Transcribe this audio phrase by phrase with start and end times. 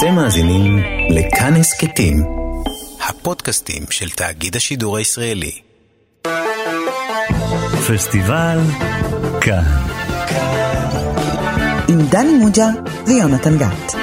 [0.00, 0.78] אתם מאזינים
[1.10, 2.16] לכאן הסכתים,
[3.08, 5.50] הפודקאסטים של תאגיד השידור הישראלי.
[7.88, 8.58] פסטיבל
[9.40, 9.62] כאן.
[11.88, 12.68] עם דני מוג'ה
[13.06, 13.94] ויונתן גת.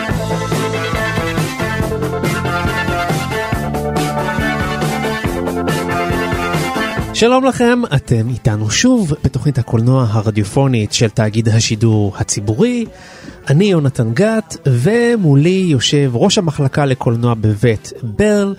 [7.14, 12.86] שלום לכם, אתם איתנו שוב בתוכנית הקולנוע הרדיופונית של תאגיד השידור הציבורי.
[13.50, 18.56] אני יונתן גת, ומולי יושב ראש המחלקה לקולנוע בבית ברל,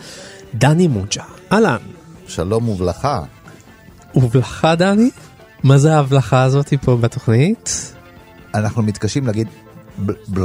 [0.54, 1.22] דני מוג'ה.
[1.52, 1.76] אהלן.
[2.26, 3.22] שלום וברכה.
[4.14, 5.10] וברכה דני?
[5.62, 7.92] מה זה ההבלחה הזאת פה בתוכנית?
[8.54, 9.48] אנחנו מתקשים להגיד
[10.06, 10.40] ב- ב-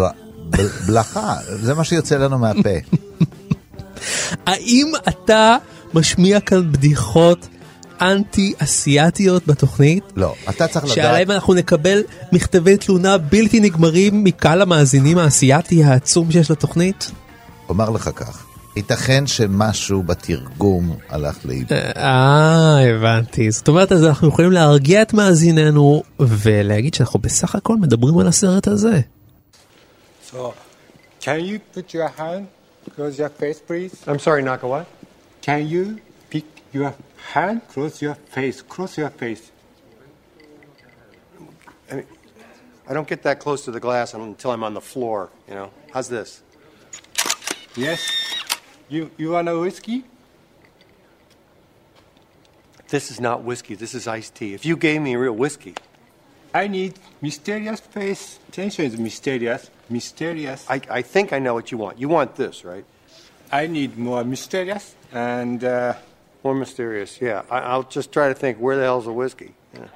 [0.49, 2.69] ב- בלחה, זה מה שיוצא לנו מהפה.
[4.47, 5.57] האם אתה
[5.93, 7.47] משמיע כאן בדיחות
[8.11, 10.03] אנטי אסיאתיות בתוכנית?
[10.15, 16.31] לא, אתה צריך לדעת, שעליהם אנחנו נקבל מכתבי תלונה בלתי נגמרים מקהל המאזינים האסייתי העצום
[16.31, 17.11] שיש לתוכנית?
[17.69, 18.45] אומר לך כך,
[18.75, 21.73] ייתכן שמשהו בתרגום הלך לאיבוד.
[21.97, 23.51] אה, הבנתי.
[23.51, 28.67] זאת אומרת, אז אנחנו יכולים להרגיע את מאזיננו ולהגיד שאנחנו בסך הכל מדברים על הסרט
[28.67, 28.99] הזה.
[30.31, 30.35] So,
[31.21, 32.45] can you put your hand
[32.95, 34.07] close your face, please?
[34.07, 34.85] I'm sorry, Naka, what?
[35.41, 36.93] Can you pick your
[37.31, 39.51] hand, close your face, close your face?
[41.91, 42.05] I, mean,
[42.87, 45.71] I don't get that close to the glass until I'm on the floor, you know.
[45.91, 46.41] How's this?
[47.75, 48.11] Yes.
[48.89, 50.03] You you want a whiskey?
[52.89, 53.75] This is not whiskey.
[53.75, 54.53] This is iced tea.
[54.53, 55.73] If you gave me real whiskey,
[56.53, 58.37] I need mysterious face.
[58.51, 59.71] Tension is mysterious.
[59.89, 60.65] Mysterious.
[60.69, 61.97] I, I think I know what you want.
[61.97, 62.85] You want this, right?
[63.51, 65.95] I need more mysterious and uh,
[66.44, 67.20] More mysterious.
[67.20, 67.42] Yeah.
[67.50, 69.52] I, I'll just try to think where the hell's the whiskey.
[69.74, 69.88] Yeah.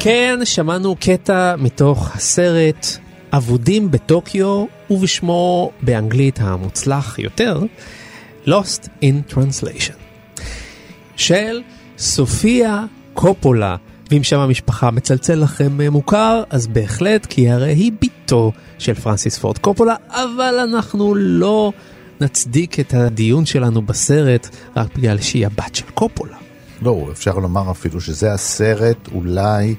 [0.00, 2.86] כן, שמענו קטע מתוך הסרט
[3.32, 7.60] אבודים בטוקיו, ובשמו באנגלית המוצלח יותר,
[8.46, 9.96] Lost in Translation,
[11.16, 11.62] של
[11.98, 12.84] סופיה
[13.14, 13.76] קופולה.
[14.11, 19.37] ואם שם המשפחה מצלצל לכם אה, מוכר, אז בהחלט, כי הרי היא בתו של פרנסיס
[19.37, 21.73] פורד קופולה, אבל אנחנו לא
[22.21, 26.37] נצדיק את הדיון שלנו בסרט רק בגלל שהיא הבת של קופולה.
[26.81, 29.75] לא, אפשר לומר אפילו שזה הסרט אולי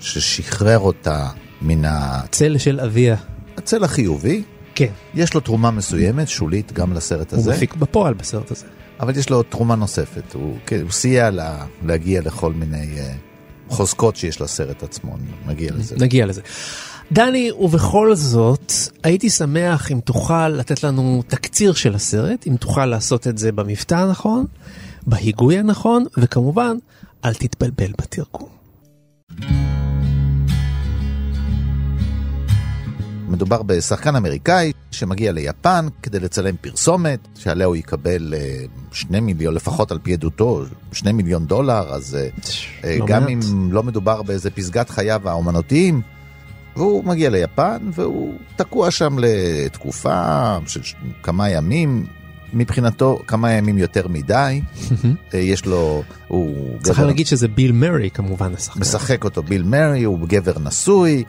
[0.00, 1.28] ששחרר אותה
[1.62, 1.82] מן
[2.30, 3.16] צל של אביה.
[3.56, 4.42] הצל החיובי.
[4.74, 8.66] כן, יש לו תרומה מסוימת, שולית, גם לסרט הוא הזה, מפיק בפועל בסרט הזה.
[9.00, 10.34] אבל יש לו תרומה נוספת.
[10.34, 13.25] הוא, כן, הוא סייע לה, להגיע לכל מיני uh,
[13.68, 15.16] חוזקות שיש לסרט עצמו,
[15.46, 15.96] נגיע לזה.
[15.98, 16.40] נגיע לזה.
[17.12, 18.72] דני, ובכל זאת,
[19.04, 23.94] הייתי שמח אם תוכל לתת לנו תקציר של הסרט, אם תוכל לעשות את זה במבטא
[23.94, 24.46] הנכון,
[25.06, 26.76] בהיגוי הנכון, וכמובן,
[27.24, 28.48] אל תתבלבל בתרגום.
[33.36, 39.90] מדובר בשחקן אמריקאי שמגיע ליפן כדי לצלם פרסומת שעליה הוא יקבל אה, שני מיליון, לפחות
[39.92, 42.28] על פי עדותו, שני מיליון דולר, אז אה,
[42.84, 43.30] אה, לא גם מעט.
[43.30, 46.00] אם לא מדובר באיזה פסגת חייו האומנותיים,
[46.76, 50.22] והוא מגיע ליפן והוא תקוע שם לתקופה
[50.66, 50.80] של
[51.22, 52.06] כמה ימים.
[52.52, 54.60] מבחינתו כמה ימים יותר מדי,
[55.32, 58.80] יש לו, הוא צריך גבר- להגיד שזה ביל מרי כמובן השחקן.
[58.80, 61.24] משחק אותו ביל מרי, הוא גבר נשוי,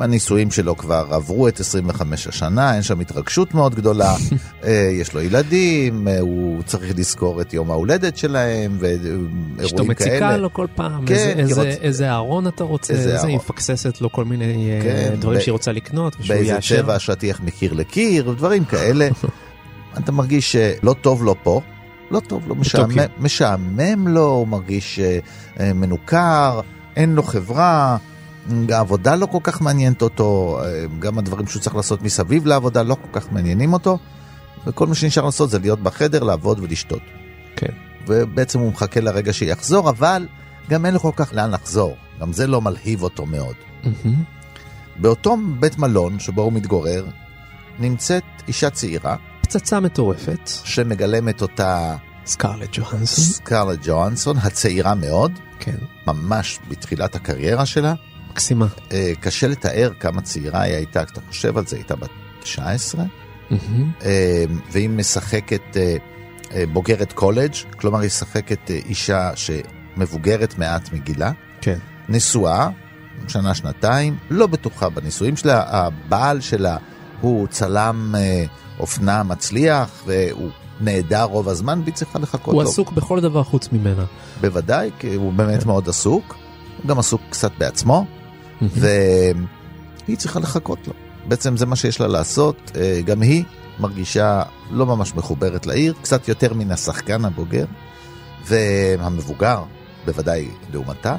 [0.00, 4.14] הנישואים שלו כבר עברו את 25 השנה, אין שם התרגשות מאוד גדולה,
[4.64, 4.70] אה,
[5.00, 8.82] יש לו ילדים, אה, הוא צריך לזכור את יום ההולדת שלהם, אשתו
[9.58, 10.36] ואירועים מציקה כאלה.
[10.36, 13.26] לו כל פעם, כן, איזה, איזה, רוצ- איזה ארון אתה רוצה, איזה איזה.
[13.26, 16.82] היא מפקססת לו כל מיני אה, כן, דברים ב- שהיא רוצה לקנות, ושהוא באיזה יאשר.
[16.82, 19.08] צבע השטיח מקיר לקיר, ודברים כאלה.
[19.98, 21.60] אתה מרגיש שלא טוב לו פה,
[22.10, 22.94] לא טוב לו, משעמם.
[23.18, 25.00] משעמם לו, הוא מרגיש
[25.74, 26.60] מנוכר,
[26.96, 27.96] אין לו חברה,
[28.70, 32.94] העבודה לא כל כך מעניינת אותו, אה, גם הדברים שהוא צריך לעשות מסביב לעבודה לא
[32.94, 33.98] כל כך מעניינים אותו,
[34.66, 37.02] וכל מה שנשאר לעשות זה להיות בחדר, לעבוד ולשתות.
[37.56, 37.72] כן.
[38.06, 40.26] ובעצם הוא מחכה לרגע שיחזור, אבל
[40.70, 43.54] גם אין לו כל כך לאן לחזור, גם זה לא מלהיב אותו מאוד.
[43.82, 44.22] מהמם.
[44.96, 47.06] באותו בית מלון שבו הוא מתגורר,
[47.78, 51.96] נמצאת אישה צעירה, פצצה מטורפת, שמגלמת אותה
[52.26, 55.76] סקרלט ג'והנסון, סקרלט ג'ואנסון, הצעירה מאוד, כן,
[56.06, 57.94] ממש בתחילת הקריירה שלה.
[58.32, 58.66] מקסימה.
[58.92, 63.04] אה, קשה לתאר כמה צעירה היא הייתה, כשאתה חושב על זה, היא הייתה בת 19,
[63.50, 63.90] מהמם.
[64.04, 65.96] אה, והיא משחקת אה,
[66.54, 71.78] אה, בוגרת קולג', כלומר היא משחקת אה, אישה שמבוגרת מעט מגילה, כן.
[72.08, 72.68] נשואה,
[73.28, 76.76] שנה-שנתיים, לא בטוחה בנישואים שלה, הבעל שלה
[77.20, 78.44] הוא צלם אה,
[78.78, 80.50] אופנה מצליח, והוא
[80.80, 82.68] נהדר רוב הזמן, והיא צריכה לחכות הוא לו.
[82.68, 84.04] עסוק בכל דבר חוץ ממנה.
[84.40, 86.36] בוודאי, כי הוא באמת מאוד עסוק.
[86.82, 88.06] הוא גם עסוק קצת בעצמו,
[88.70, 90.92] והיא צריכה לחכות לו.
[91.28, 92.72] בעצם זה מה שיש לה לעשות.
[92.76, 93.44] אה, גם היא
[93.80, 97.64] מרגישה לא ממש מחוברת לעיר, קצת יותר מן השחקן הבוגר,
[98.46, 99.62] והמבוגר,
[100.06, 101.16] בוודאי לעומתה,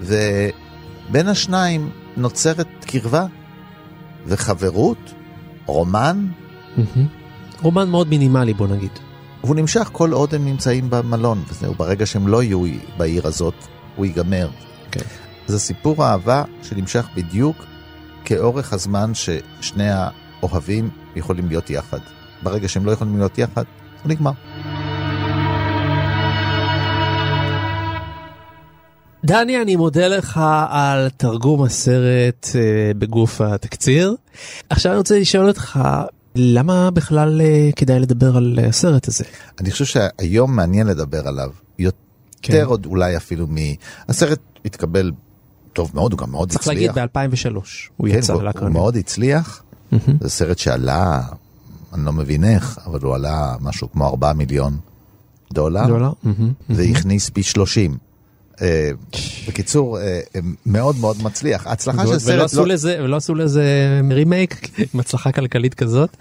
[0.00, 3.26] ובין השניים נוצרת קרבה
[4.26, 5.14] וחברות,
[5.66, 6.26] רומן.
[7.62, 8.90] רומן מאוד מינימלי בוא נגיד.
[9.44, 12.62] והוא נמשך כל עוד הם נמצאים במלון, וזהו, ברגע שהם לא יהיו
[12.96, 13.54] בעיר הזאת,
[13.96, 14.50] הוא ייגמר.
[14.90, 15.23] כן.
[15.46, 17.56] זה סיפור אהבה שנמשך בדיוק
[18.24, 21.98] כאורך הזמן ששני האוהבים יכולים להיות יחד.
[22.42, 23.64] ברגע שהם לא יכולים להיות יחד,
[24.02, 24.32] הוא נגמר.
[29.24, 34.14] דני, אני מודה לך על תרגום הסרט אה, בגוף התקציר.
[34.70, 35.80] עכשיו אני רוצה לשאול אותך,
[36.36, 39.24] למה בכלל אה, כדאי לדבר על אה, הסרט הזה?
[39.60, 41.96] אני חושב שהיום מעניין לדבר עליו, יותר
[42.42, 42.64] כן.
[42.64, 43.56] עוד אולי אפילו מ...
[44.08, 45.10] הסרט התקבל
[45.74, 46.96] טוב מאוד, הוא גם מאוד צריך הצליח.
[46.96, 47.02] להגיד
[47.52, 47.58] ב-2003
[47.96, 48.72] הוא כן, יצא הוא, הוא לאקרנים.
[48.72, 49.62] מאוד הצליח.
[50.20, 51.20] זה סרט שעלה,
[51.94, 54.76] אני לא מבין איך, אבל הוא עלה משהו כמו 4 מיליון
[55.52, 56.12] דולר, דולר?
[56.22, 56.52] מהמם.
[56.68, 57.96] והכניס פי 30.
[58.62, 58.90] אה,
[59.48, 61.66] בקיצור, אה, אה, מאוד מאוד מצליח.
[61.66, 63.64] ההצלחה של סרט לזה, ולא עשו לזה
[64.10, 66.16] רימייק עם הצלחה כלכלית כזאת.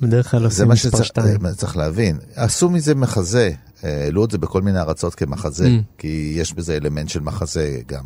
[0.00, 1.46] בדרך כלל זה עושים מה מספר שצריך 2.
[1.46, 2.18] אה, צריך להבין.
[2.34, 3.50] עשו מזה מחזה,
[3.82, 5.98] העלו את זה בכל מיני ארצות כמחזה, Mm.
[5.98, 8.02] כי יש בזה אלמנט של מחזה גם,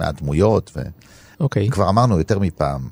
[0.00, 0.76] מהדמויות,
[1.40, 1.68] אוקיי.
[1.68, 2.88] וכבר אמרנו יותר מפעם,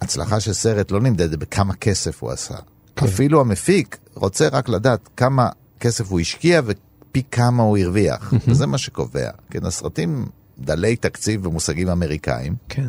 [0.00, 2.54] הצלחה של סרט לא נמדדת בכמה כסף הוא עשה.
[2.96, 3.06] כן.
[3.06, 5.48] אפילו המפיק רוצה רק לדעת כמה
[5.80, 9.30] כסף הוא השקיע ופי כמה הוא הרוויח, וזה מה שקובע.
[9.50, 10.26] כן, הסרטים
[10.58, 12.88] דלי תקציב ומושגים אמריקאים, כן.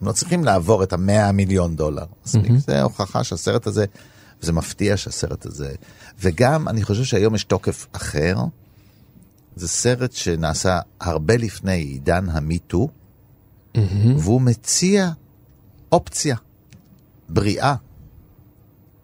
[0.00, 2.04] הם לא צריכים לעבור את המאה מיליון דולר.
[2.26, 3.84] מספיק, זה הוכחה שהסרט הזה,
[4.42, 5.74] וזה מפתיע שהסרט הזה,
[6.20, 8.36] וגם אני חושב שהיום יש תוקף אחר.
[9.56, 12.88] זה סרט שנעשה הרבה לפני עידן המיטו,
[14.16, 15.10] והוא מציע
[15.92, 16.36] אופציה
[17.28, 17.74] בריאה,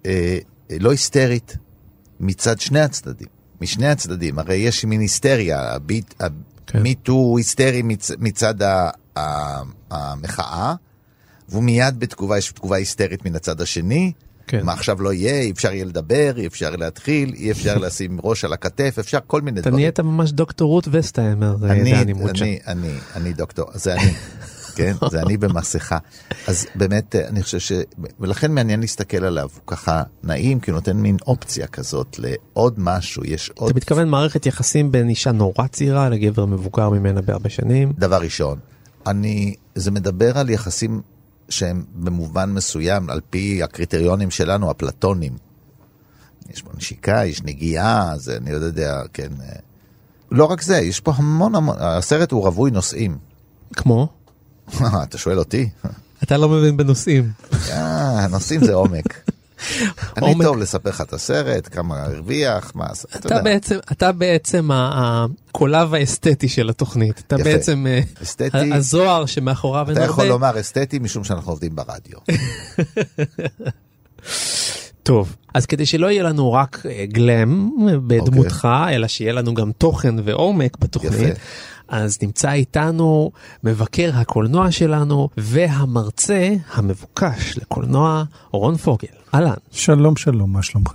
[0.06, 0.38] אה,
[0.81, 1.56] לא היסטרית,
[2.20, 3.29] מצד שני הצדדים.
[3.61, 6.14] משני הצדדים, הרי יש מין היסטריה, הביט,
[6.67, 6.79] כן.
[6.79, 10.75] המיטו הוא היסטרי מצ, מצד ה, ה, המחאה,
[11.49, 14.12] והוא מיד בתגובה, יש תגובה היסטרית מן הצד השני.
[14.50, 14.64] כן.
[14.64, 18.44] מה עכשיו לא יהיה, אי אפשר יהיה לדבר, אי אפשר להתחיל, אי אפשר לשים ראש
[18.44, 19.82] על הכתף, אפשר כל מיני אתה דברים.
[19.82, 22.44] נהיית ממש דוקטור רות וסטהיימר, אה, אני, דני מוצ'ה.
[22.44, 24.11] אני, אני, אני דוקטור, זה אני,
[24.76, 25.99] כן, זה אני במסכה.
[26.47, 27.73] אז באמת, אה, אני חושב ש...
[28.20, 33.25] ולכן מעניין להסתכל עליו, הוא ככה נעים, כי הוא נותן מין אופציה כזאת לעוד משהו,
[33.25, 33.70] יש עוד...
[33.70, 37.93] אתה מתכוון מערכת יחסים בין אישה נורא צעירה לגבר מבוגר ממנה בהרבה שנים?
[37.99, 38.58] דבר ראשון,
[39.06, 41.00] אני, זה מדבר על יחסים
[41.50, 45.32] שהם במובן מסוים, על פי הקריטריונים שלנו, אפלטונים.
[46.52, 49.29] יש פה נשיקה, יש נגיעה, זה אני לא יודע, כן.
[49.43, 49.56] אה,
[50.31, 53.19] לא רק זה, יש פה המון המון, הסרט הוא רווי נושאים.
[53.73, 54.08] כמו?
[55.02, 55.69] אתה שואל אותי?
[56.23, 57.32] אתה לא מבין בנושאים.
[57.70, 59.31] אה, נושאים זה עומק.
[60.17, 60.45] אני.
[60.45, 63.43] טוב לספר לך את הסרט, כמה הרוויח, מה עשה, אתה יודע.
[63.43, 67.23] בעצם, אתה בעצם הקולב האסתטי של התוכנית.
[67.27, 67.37] אתה.
[67.37, 68.73] בעצם אה, אסתטי.
[68.75, 70.35] הזוהר שמאחוריו אין אתה יכול הרבה.
[70.35, 72.19] לומר אסתטי משום שאנחנו עובדים ברדיו.
[75.03, 79.73] טוב, אז כדי שלא יהיה לנו רק אה, גלם אה, בדמותך, אלא שיהיה לנו גם
[79.79, 81.41] תוכן ועומק בתוכנית, יפה.
[81.91, 83.31] אז נמצא איתנו
[83.65, 89.09] מבקר הקולנוע שלנו והמרצה המבוקש לקולנוע רון פוגל.
[89.35, 89.55] אהלן.
[89.70, 90.93] שלום שלום, מה שלומך?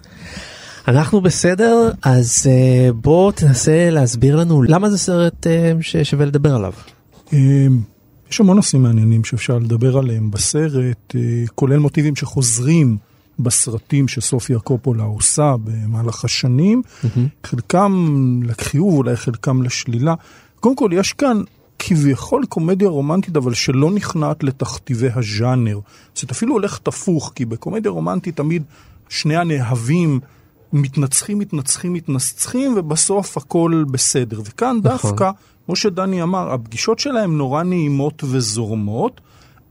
[0.87, 6.73] אנחנו בסדר, אז אה, בוא תנסה להסביר לנו למה זה סרט אה, ששווה לדבר עליו.
[7.33, 7.67] אה,
[8.31, 11.21] יש המון נושאים מעניינים שאפשר לדבר עליהם בסרט, אה,
[11.55, 12.97] כולל מוטיבים שחוזרים
[13.39, 16.81] בסרטים שסופיה קופולה עושה במהלך השנים,
[17.43, 20.13] חלקם לחיוב, אולי חלקם לשלילה.
[20.65, 21.41] קודם כל, יש כאן
[21.79, 25.79] כביכול קומדיה רומנטית, אבל שלא נכנעת לתכתיבי הז'אנר.
[26.13, 28.63] זאת אפילו הולך תפוך, כי בקומדיה רומנטית תמיד
[29.09, 30.19] שני הנאהבים
[30.73, 34.41] מתנצחים, מתנצחים, מתנצחים, ובסוף הכל בסדר.
[34.45, 35.31] וכאן דווקא,
[35.65, 39.21] כמו שדני אמר, הפגישות שלהם נורא נעימות וזורמות,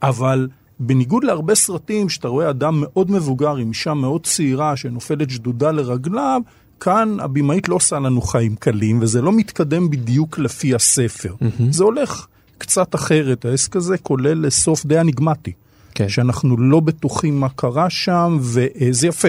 [0.03, 0.49] אבל
[0.79, 6.41] בניגוד להרבה סרטים שאתה רואה אדם מאוד מבוגר עם אישה מאוד צעירה שנופלת שדודה לרגליו,
[6.81, 11.35] כאן הבמאית לא עושה לנו חיים קלים, וזה לא מתקדם בדיוק לפי הספר.
[11.71, 12.27] זה הולך
[12.59, 15.53] קצת אחרת, העסק הזה כולל סוף די אניגמטי.
[15.95, 16.09] כן.
[16.09, 19.29] שאנחנו לא בטוחים מה קרה שם, וזה יפה.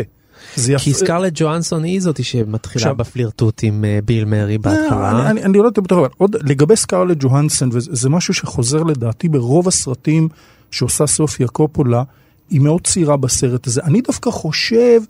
[0.55, 0.83] זה יפה.
[0.83, 5.11] כי סקרלט ג'ואנסון היא זאתי שמתחילה עכשיו- בפלירטוט עם אה, ביל מרי בהתחלה.
[5.11, 8.83] אני, אני, אני לא יודע בטוח, אבל עוד לגבי סקרלט ג'והנסון, וזה זה משהו שחוזר
[8.83, 10.29] לדעתי ברוב הסרטים
[10.71, 12.03] שעושה סופיה קופולה,
[12.49, 13.81] היא מאוד צעירה בסרט הזה.
[13.83, 15.01] אני דווקא חושב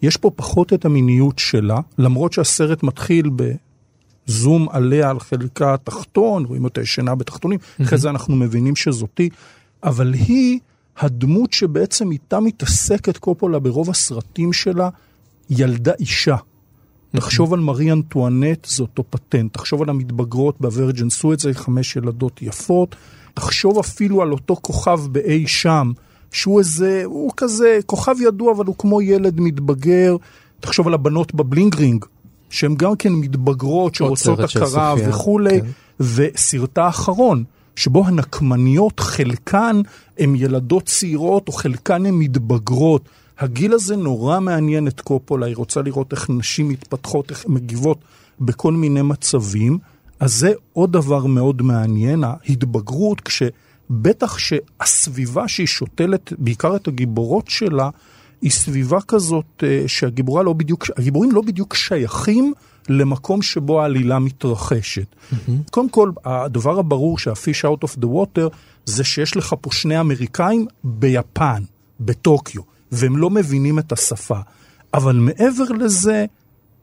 [0.00, 3.30] שיש פה פחות את המיניות שלה, למרות שהסרט מתחיל
[4.26, 9.28] בזום עליה על חלקה התחתון, רואים אותה ישנה בתחתונים, אחרי זה אנחנו מבינים שזאתי,
[9.82, 10.58] אבל היא
[10.98, 14.88] הדמות שבעצם איתה מתעסקת קופולה ברוב הסרטים שלה,
[15.50, 16.36] ילדה אישה.
[17.16, 19.52] תחשוב על מארי אנטואנט, זה אותו פטנט.
[19.52, 22.96] תחשוב על המתבגרות בוורג'ן סואט, חמש ילדות יפות.
[23.34, 25.92] תחשוב אפילו על אותו כוכב באי שם,
[26.32, 30.16] שהוא איזה, הוא כזה כוכב ידוע, אבל הוא כמו ילד מתבגר.
[30.60, 32.04] תחשוב על הבנות בבלינגרינג,
[32.50, 35.60] שהן גם כן מתבגרות, שרוצות הכרה וכולי.
[35.60, 35.66] כן.
[36.00, 37.44] וסרטה האחרון,
[37.76, 39.80] שבו הנקמניות, חלקן
[40.18, 43.08] הן ילדות צעירות, או חלקן הן מתבגרות.
[43.38, 47.98] הגיל הזה נורא מעניין את קופולה, היא רוצה לראות איך נשים מתפתחות, איך מגיבות
[48.40, 49.78] בכל מיני מצבים.
[50.20, 53.20] אז זה עוד דבר מאוד מעניין, ההתבגרות,
[53.86, 57.90] כשבטח שהסביבה שהיא שותלת, בעיקר את הגיבורות שלה,
[58.42, 60.86] היא סביבה כזאת אה, שהגיבורים לא בדיוק,
[61.32, 62.52] לא בדיוק שייכים
[62.88, 65.06] למקום שבו העלילה מתרחשת.
[65.14, 65.50] Mm-hmm.
[65.70, 70.66] קודם כל, הדבר הברור שהפיש out of the water זה שיש לך פה שני אמריקאים
[70.84, 71.62] ביפן,
[72.00, 72.62] בטוקיו.
[72.92, 74.38] והם לא מבינים את השפה.
[74.94, 76.26] אבל מעבר לזה,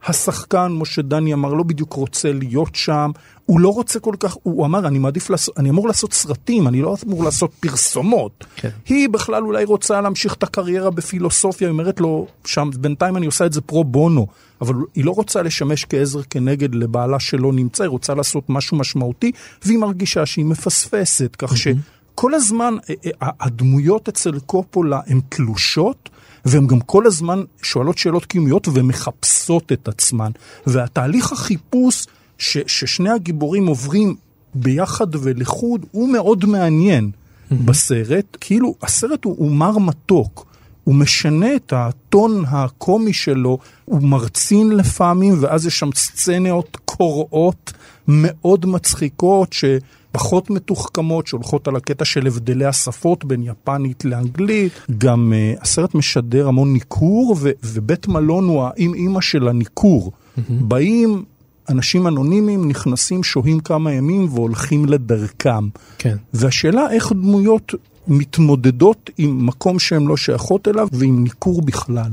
[0.05, 3.11] השחקן, משה דני אמר, לא בדיוק רוצה להיות שם,
[3.45, 6.81] הוא לא רוצה כל כך, הוא אמר, אני מעדיף לעשות, אני אמור לעשות סרטים, אני
[6.81, 8.45] לא אמור לעשות פרסומות.
[8.55, 8.69] כן.
[8.85, 13.45] היא בכלל אולי רוצה להמשיך את הקריירה בפילוסופיה, היא אומרת לו, שם, בינתיים אני עושה
[13.45, 14.27] את זה פרו בונו,
[14.61, 19.31] אבל היא לא רוצה לשמש כעזר כנגד לבעלה שלא נמצא, היא רוצה לעשות משהו משמעותי,
[19.65, 21.67] והיא מרגישה שהיא מפספסת, כך ש...
[22.15, 26.09] כל הזמן אה, אה, הדמויות אצל קופולה הן תלושות,
[26.45, 30.31] והן גם כל הזמן שואלות שאלות קיומיות ומחפשות את עצמן.
[30.67, 32.07] והתהליך החיפוש
[32.37, 34.15] ש, ששני הגיבורים עוברים
[34.53, 37.55] ביחד ולחוד הוא מאוד מעניין mm-hmm.
[37.65, 38.37] בסרט.
[38.39, 40.45] כאילו, הסרט הוא, הוא מר מתוק.
[40.83, 47.73] הוא משנה את הטון הקומי שלו, הוא מרצין לפעמים, ואז יש שם סצניות קורעות
[48.07, 49.65] מאוד מצחיקות, ש...
[50.13, 54.73] פחות מתוחכמות, שהולכות על הקטע של הבדלי השפות בין יפנית לאנגלית.
[54.97, 60.11] גם uh, הסרט משדר המון ניכור, ו- ובית מלון הוא האם אימא של הניכור.
[60.11, 60.41] Mm-hmm.
[60.49, 61.23] באים
[61.69, 65.67] אנשים אנונימיים, נכנסים, שוהים כמה ימים והולכים לדרכם.
[65.97, 66.17] כן.
[66.33, 67.73] והשאלה איך דמויות
[68.07, 72.11] מתמודדות עם מקום שהן לא שייכות אליו ועם ניכור בכלל.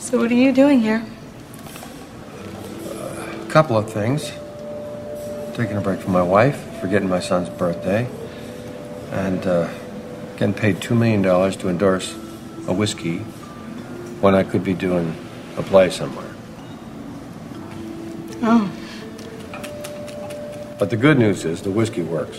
[0.00, 1.02] So what are you doing here?
[3.48, 4.47] A couple of things.
[5.58, 8.02] Taking a break from my wife, forgetting my son's birthday,
[9.24, 9.68] and uh,
[10.38, 11.22] getting paid $2 million
[11.60, 12.08] to endorse
[12.68, 13.18] a whiskey
[14.22, 15.06] when I could be doing
[15.56, 16.32] a play somewhere.
[18.50, 18.70] Oh.
[20.78, 22.38] But the good news is the whiskey works.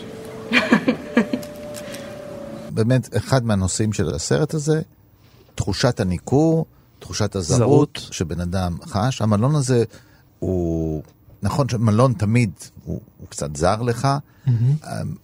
[2.71, 4.81] באמת, אחד מהנושאים של הסרט הזה,
[5.55, 6.65] תחושת הניכור,
[6.99, 9.21] תחושת הזרות שבן אדם חש.
[9.21, 9.83] המלון הזה
[10.39, 11.03] הוא
[11.43, 12.51] נכון שמלון תמיד
[12.85, 14.07] הוא, הוא קצת זר לך,
[14.47, 14.51] mm-hmm.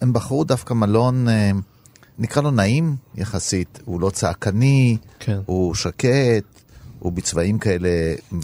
[0.01, 1.51] הם בחרו דווקא מלון, אה,
[2.19, 5.39] נקרא לו נעים יחסית, הוא לא צעקני, כן.
[5.45, 6.43] הוא שקט,
[6.99, 7.89] הוא בצבעים כאלה...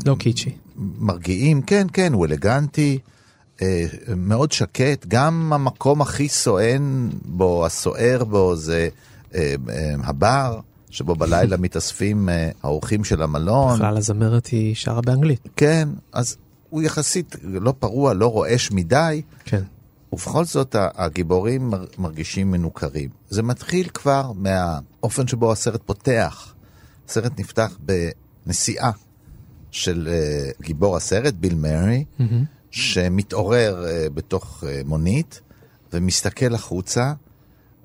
[0.06, 0.52] לא קיצ'י.
[0.76, 3.00] מרגיעים, כן, כן, הוא אלגנטי,
[3.62, 3.86] אה,
[4.18, 8.90] מאוד שקט, גם המקום הכי סואן בו, הסוער בו, זה
[10.04, 10.60] הבר.
[10.92, 12.30] שבו בלילה מתאספים
[12.64, 13.76] האורחים של המלון.
[13.76, 15.50] בכלל הזמרת היא שרה באנגלית.
[15.56, 16.38] כן, אז
[16.72, 19.22] הוא יחסית לא פרוע, לא רועש מדי.
[19.46, 19.64] כן.
[20.14, 23.10] ובכל זאת הגיבורים מרגישים מנוכרים.
[23.30, 26.54] זה מתחיל כבר מהאופן שבו הסרט פותח.
[27.08, 27.78] הסרט נפתח
[28.46, 28.92] בנסיעה
[29.72, 32.24] של uh, גיבור הסרט, ביל מרי, mm-hmm.
[32.72, 35.42] שמתעורר uh, בתוך uh, מונית
[35.94, 37.14] ומסתכל החוצה,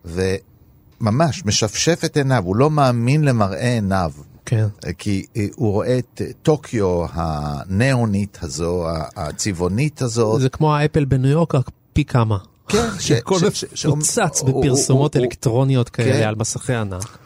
[0.05, 4.13] וממש משפשף את עיניו, הוא לא מאמין למראה עיניו.
[4.47, 4.67] כן.
[4.99, 8.87] כי אה, הוא רואה את אה, טוקיו הנאונית הזו,
[9.17, 10.39] הצבעונית הזו.
[10.41, 12.39] זה כמו האפל בניו יורק, רק פי כמה.
[12.69, 12.89] כן,
[13.75, 16.29] שפוצץ בפרסומות אלקטרוניות כאלה כן.
[16.29, 17.19] על מסכי ענק.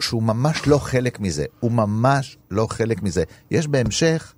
[0.00, 3.24] שהוא ממש לא חלק מזה, הוא ממש לא חלק מזה.
[3.50, 4.32] יש בהמשך...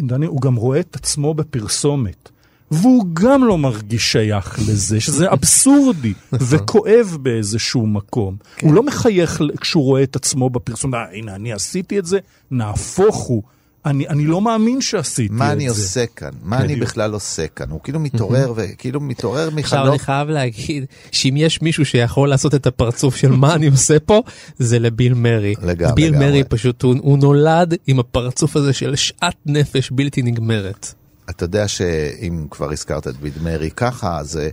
[0.00, 2.30] דני, הוא גם רואה את עצמו בפרסומת.
[2.72, 8.36] והוא גם לא מרגיש שייך לזה, שזה אבסורדי וכואב באיזשהו מקום.
[8.56, 8.66] כן.
[8.66, 12.18] הוא לא מחייך כשהוא רואה את עצמו בפרסום, אה, הנה, אני עשיתי את זה,
[12.50, 13.42] נהפוך הוא.
[13.86, 15.44] אני, אני לא מאמין שעשיתי את זה.
[15.44, 16.30] מה אני עושה כאן?
[16.42, 17.70] מה אני בכלל עושה כאן?
[17.70, 19.64] הוא כאילו מתעורר וכאילו מתעורר מחלום.
[19.64, 24.00] עכשיו אני חייב להגיד שאם יש מישהו שיכול לעשות את הפרצוף של מה אני עושה
[24.00, 24.22] פה,
[24.58, 25.54] זה לביל מרי.
[25.62, 25.94] לגמרי.
[25.94, 30.94] ביל מרי פשוט, הוא, הוא נולד עם הפרצוף הזה של שאט נפש בלתי נגמרת.
[31.36, 34.48] אתה יודע שאם כבר הזכרת את בידמרי ככה, אז אה,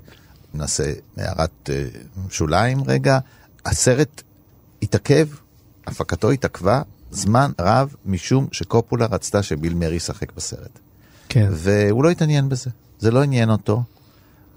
[0.54, 1.86] נעשה הערת אה,
[2.30, 3.20] שוליים רגע.
[3.66, 4.24] הסרט
[4.82, 5.28] התעכב,
[5.88, 6.82] הפקתו התעכבה
[7.12, 10.80] זמן רב משום שקופולה רצתה שביל מרי ישחק בסרט.
[11.30, 11.50] כן.
[11.52, 12.70] והוא לא התעניין בזה,
[13.00, 13.84] זה לא עניין אותו.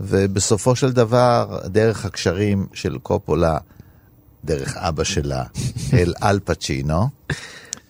[0.00, 3.59] ובסופו של דבר, דרך הקשרים של קופולה,
[4.45, 5.45] דרך אבא שלה,
[5.99, 7.09] אל אל פצ'ינו,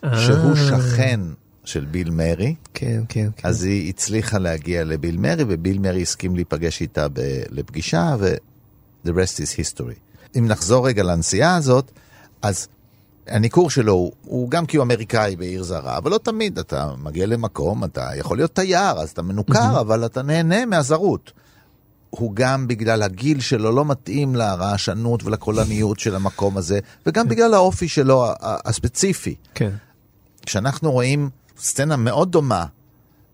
[0.02, 1.20] שהוא שכן
[1.64, 3.48] של ביל מרי, כן, כן, כן.
[3.48, 8.34] אז היא הצליחה להגיע לביל מרי, וביל מרי הסכים להיפגש איתה ב- לפגישה, ו-
[9.06, 9.98] the rest is history.
[10.38, 11.90] אם נחזור רגע לנסיעה הזאת,
[12.42, 12.68] אז
[13.26, 17.26] הניכור שלו הוא, הוא גם כי הוא אמריקאי בעיר זרה, אבל לא תמיד, אתה מגיע
[17.26, 21.32] למקום, אתה יכול להיות תייר, אז אתה מנוכר, אבל אתה נהנה מהזרות.
[22.10, 27.88] הוא גם בגלל הגיל שלו לא מתאים לרעשנות ולקולניות של המקום הזה, וגם בגלל האופי
[27.88, 29.34] שלו הספציפי.
[29.54, 29.70] כן.
[30.46, 32.66] כשאנחנו רואים סצנה מאוד דומה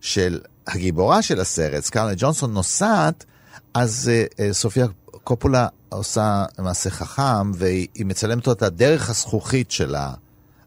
[0.01, 3.25] של הגיבורה של הסרט, סקרלט ג'ונסון נוסעת,
[3.75, 4.87] אז uh, uh, סופיה
[5.25, 10.13] קופולה עושה מעשה חכם, והיא היא מצלמת אותה דרך הזכוכית שלה.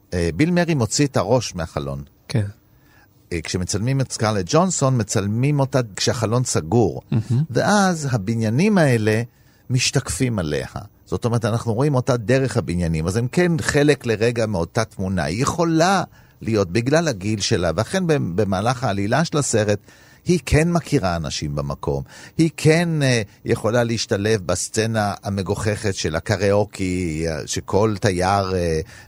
[0.10, 2.04] Uh, ביל מרי מוציא את הראש מהחלון.
[2.28, 2.46] כן.
[2.46, 7.02] Uh, כשמצלמים את סקרלט ג'ונסון, מצלמים אותה כשהחלון סגור.
[7.50, 9.22] ואז הבניינים האלה
[9.70, 10.68] משתקפים עליה.
[11.06, 15.24] זאת אומרת, אנחנו רואים אותה דרך הבניינים, אז הם כן חלק לרגע מאותה תמונה.
[15.24, 16.04] היא יכולה
[16.42, 19.80] להיות, בגלל הגיל שלה, ואכן במהלך העלילה של הסרט,
[20.26, 22.04] היא כן מכירה אנשים במקום.
[22.38, 28.56] היא כן uh, יכולה להשתלב בסצנה המגוחכת של הקריוקי, uh, שכל תייר uh,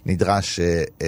[0.06, 0.64] נדרש uh,
[1.00, 1.04] uh,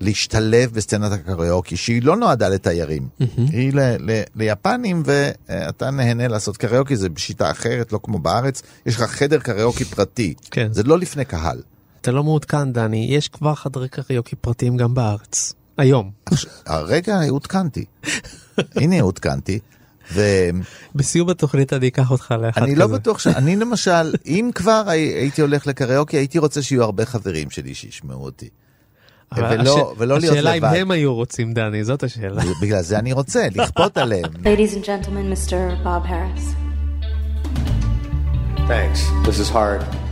[0.00, 3.08] להשתלב בסצנת הקריוקי, שהיא לא נועדה לתיירים.
[3.36, 8.62] היא ל- ל- ליפנים, ואתה נהנה לעשות קריוקי, זה בשיטה אחרת, לא כמו בארץ.
[8.86, 10.34] יש לך חדר קריוקי פרטי.
[10.50, 10.68] כן.
[10.72, 11.62] זה לא לפני קהל.
[12.00, 15.54] אתה לא מעודכן, דני, יש כבר חדרי קריוקי פרטיים גם בארץ.
[15.78, 16.10] היום.
[16.66, 17.84] הרגע עודכנתי.
[18.80, 19.58] הנה עודכנתי.
[20.12, 20.60] ואני
[20.94, 22.74] בסיום התוכנית אני אקח אותך לאחד כזה.
[22.76, 23.26] לא בטוח ש...
[23.26, 28.24] אני למשל, אם כבר הי- הייתי הולך לקריוקי, הייי רוצה שיהיו הרבה חברים שלי שישמעו
[28.24, 28.48] אותי.
[29.36, 30.74] ולא- הש- ולא להיות השאלה אם לבד.
[30.76, 32.42] הם היו רוצים, דני, זאת השאלה.
[32.62, 34.24] בגלל זה אני רוצה, לכפות עליהם.
[34.24, 35.84] Ladies and gentlemen, Mr.
[35.84, 36.44] Bob Harris.
[38.68, 39.00] Thanks.
[39.26, 40.07] This is hard.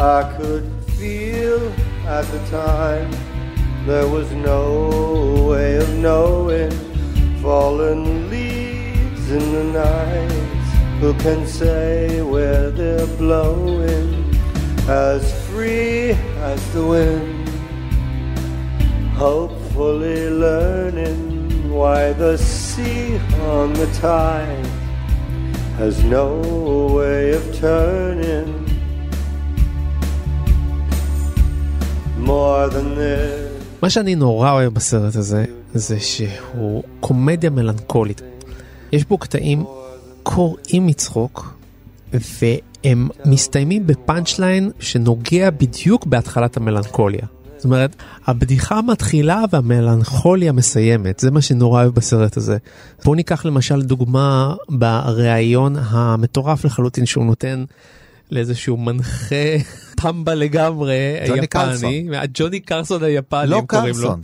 [0.00, 0.64] I could
[0.98, 1.60] feel
[2.06, 3.10] at the time
[3.86, 6.70] there was no way of knowing
[7.42, 10.32] fallen leaves in the night.
[11.00, 14.34] Who can say where they're blowing
[14.88, 16.10] as free
[16.50, 17.44] as the wind?
[19.14, 24.66] hopefully learning why the sea on the tide
[25.78, 26.40] has no
[26.92, 28.63] way of turning
[33.82, 38.22] מה שאני נורא אוהב בסרט הזה, זה שהוא קומדיה מלנכולית.
[38.92, 39.64] יש בו קטעים
[40.22, 41.54] קורעים מצחוק,
[42.12, 47.26] והם מסתיימים בפאנצ' ליין שנוגע בדיוק בהתחלת המלנכוליה.
[47.56, 52.56] זאת אומרת, הבדיחה מתחילה והמלנכוליה מסיימת, זה מה שנורא אוהב בסרט הזה.
[53.04, 57.64] בואו ניקח למשל דוגמה בריאיון המטורף לחלוטין שהוא נותן
[58.30, 59.56] לאיזשהו מנחה
[59.96, 61.90] פמבה לגמרי, ג'וני יפני, קרלסון.
[62.34, 63.62] ג'וני קרסון היפני, לא.
[63.66, 64.20] קרלסון,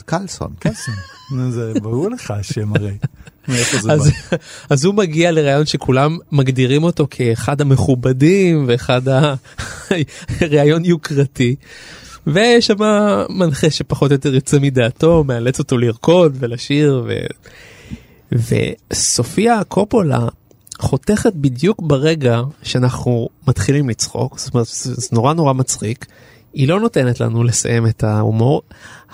[0.59, 0.95] קלסון.
[1.33, 2.97] נו, זה ברור לך השם הרי.
[3.91, 4.11] אז?
[4.71, 9.03] אז הוא מגיע לראיון שכולם מגדירים אותו כאחד המכובדים ואחד
[10.41, 11.57] הראיון יוקרתי.
[12.27, 12.77] ויש שם
[13.29, 17.05] מנחה שפחות או יותר יוצא מדעתו, מאלץ אותו לרקוד ולשיר.
[17.07, 17.13] ו...
[18.33, 20.29] וסופיה קופולה
[20.81, 26.07] חותכת בדיוק ברגע שאנחנו מתחילים לצחוק, זאת אומרת זה נורא נורא מצחיק.
[26.53, 28.63] היא לא נותנת לנו לסיים את ההומור,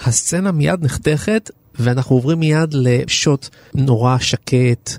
[0.04, 4.90] הסצנה מיד נחתכת ואנחנו עוברים מיד לשוט נורא שקט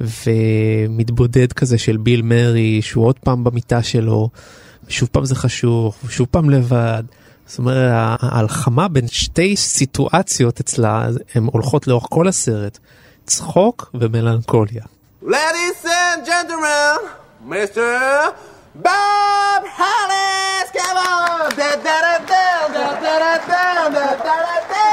[0.00, 4.28] ומתבודד כזה של ביל מרי שהוא עוד פעם במיטה שלו,
[4.88, 7.02] שוב פעם זה חשוך, שוב פעם לבד.
[7.46, 12.78] זאת אומרת ההלחמה בין שתי סיטואציות אצלה הן הולכות לאורך כל הסרט,
[13.26, 14.82] צחוק ומלנכוליה.
[15.26, 17.10] Ladies and gentlemen,
[17.42, 17.82] Mr.
[18.76, 21.50] Bob Hollis, come on!
[21.58, 24.86] Da da da da da da da da da da da da!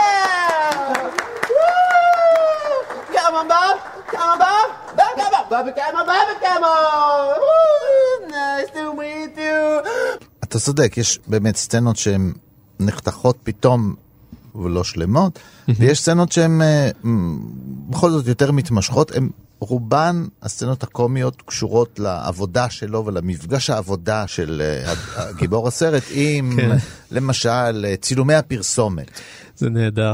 [1.54, 2.82] Woo!
[3.14, 3.78] Come on, Bob!
[4.10, 4.68] Come on, Bob!
[4.98, 5.46] Bob, come on!
[5.52, 7.38] Bobby, come on, Bobby, come on!
[7.44, 8.28] Woo!
[8.34, 9.84] Nice to meet you!
[10.44, 12.34] אתה צודק, יש באמת סצנות שהן
[12.80, 13.96] נחתכות פתאום
[14.56, 16.90] ולא שלמות, ויש סצנות שהן אה,
[17.90, 19.30] בכל זאת יותר מתמשכות, הן
[19.66, 26.78] רובן, הסצנות הקומיות קשורות לעבודה שלו ולמפגש העבודה של אה, גיבור הסרט עם, כן.
[27.12, 29.12] למשל, אה, צילומי הפרסומת.
[29.58, 30.14] זה נהדר.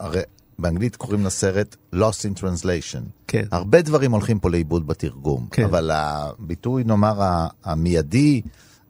[0.00, 0.20] הרי
[0.58, 3.02] באנגלית קוראים לסרט Lost in Translation.
[3.26, 3.44] כן.
[3.52, 5.64] הרבה דברים הולכים פה לאיבוד בתרגום, כן.
[5.64, 8.40] אבל הביטוי, נאמר, המיידי,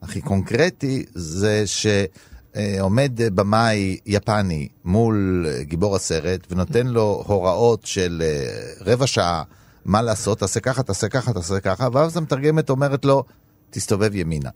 [0.03, 8.93] הכי קונקרטי, זה שעומד במאי יפני מול אה, גיבור הסרט ונותן לו הוראות של אה,
[8.93, 9.43] רבע שעה
[9.86, 13.24] מה לעשות, תעשה ככה, תעשה ככה, תעשה ככה, ואז המתרגמת אומרת לו,
[13.70, 14.50] תסתובב ימינה.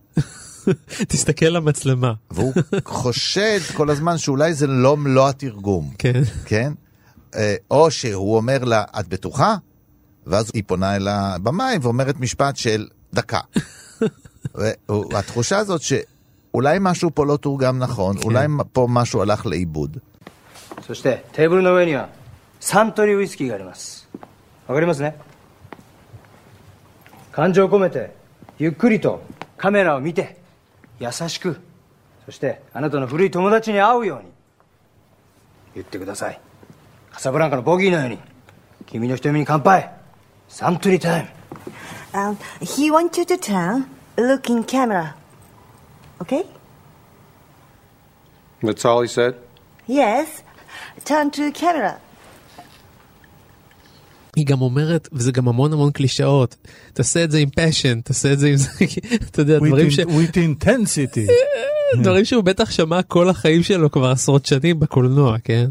[1.07, 2.13] תסתכל למצלמה.
[2.31, 2.53] והוא
[2.85, 6.21] חושד כל הזמן שאולי זה לא מלוא התרגום, כן.
[6.45, 6.73] כן?
[7.35, 9.55] אה, או שהוא אומר לה, את בטוחה?
[10.27, 13.39] ואז היא פונה אל הבמאי ואומרת משפט של דקה.
[14.89, 19.97] והתחושה הזאת שאולי משהו פה לא תורגם נכון, אולי פה משהו הלך לאיבוד.
[20.81, 22.09] そしてテーブルの上には
[22.59, 24.04] サントリーウイスキーがあります
[24.66, 25.16] わかりますね？
[27.32, 28.14] 感情を込めて
[28.58, 29.22] ゆっくりと
[29.58, 30.36] カメラを見て
[30.98, 31.60] 優しく
[32.24, 34.28] そしてあなたの古い友達に会うように
[35.74, 36.40] 言ってください
[37.12, 38.18] カサブランカのボギーのように
[38.86, 39.90] 君の瞳に乾杯
[40.48, 41.28] サントリータイム
[42.14, 43.84] Um, he wants you to turn,
[44.16, 45.14] look in camera.
[46.22, 46.46] Okay?
[48.62, 49.34] That's all he said?
[49.86, 50.42] Yes.
[51.04, 52.00] Turn to camera.
[54.36, 56.56] היא גם אומרת, וזה גם המון המון קלישאות,
[56.92, 58.68] תעשה את זה עם פשן, תעשה את זה עם זה,
[59.30, 59.98] אתה יודע, דברים ש...
[59.98, 61.30] with intensity.
[62.02, 65.70] דברים שהוא בטח שמע כל החיים שלו כבר עשרות שנים בקולנוע, כן?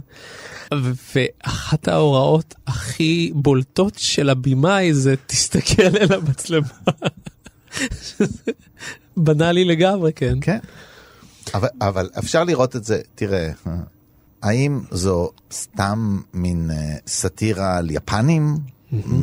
[1.15, 6.67] ואחת ההוראות הכי בולטות של הבמאי זה תסתכל אל המצלמה.
[9.17, 10.37] בנאלי לגמרי, כן.
[10.41, 10.57] כן.
[11.53, 13.51] אבל, אבל אפשר לראות את זה, תראה,
[14.45, 18.57] האם זו סתם מין אה, סאטירה על יפנים,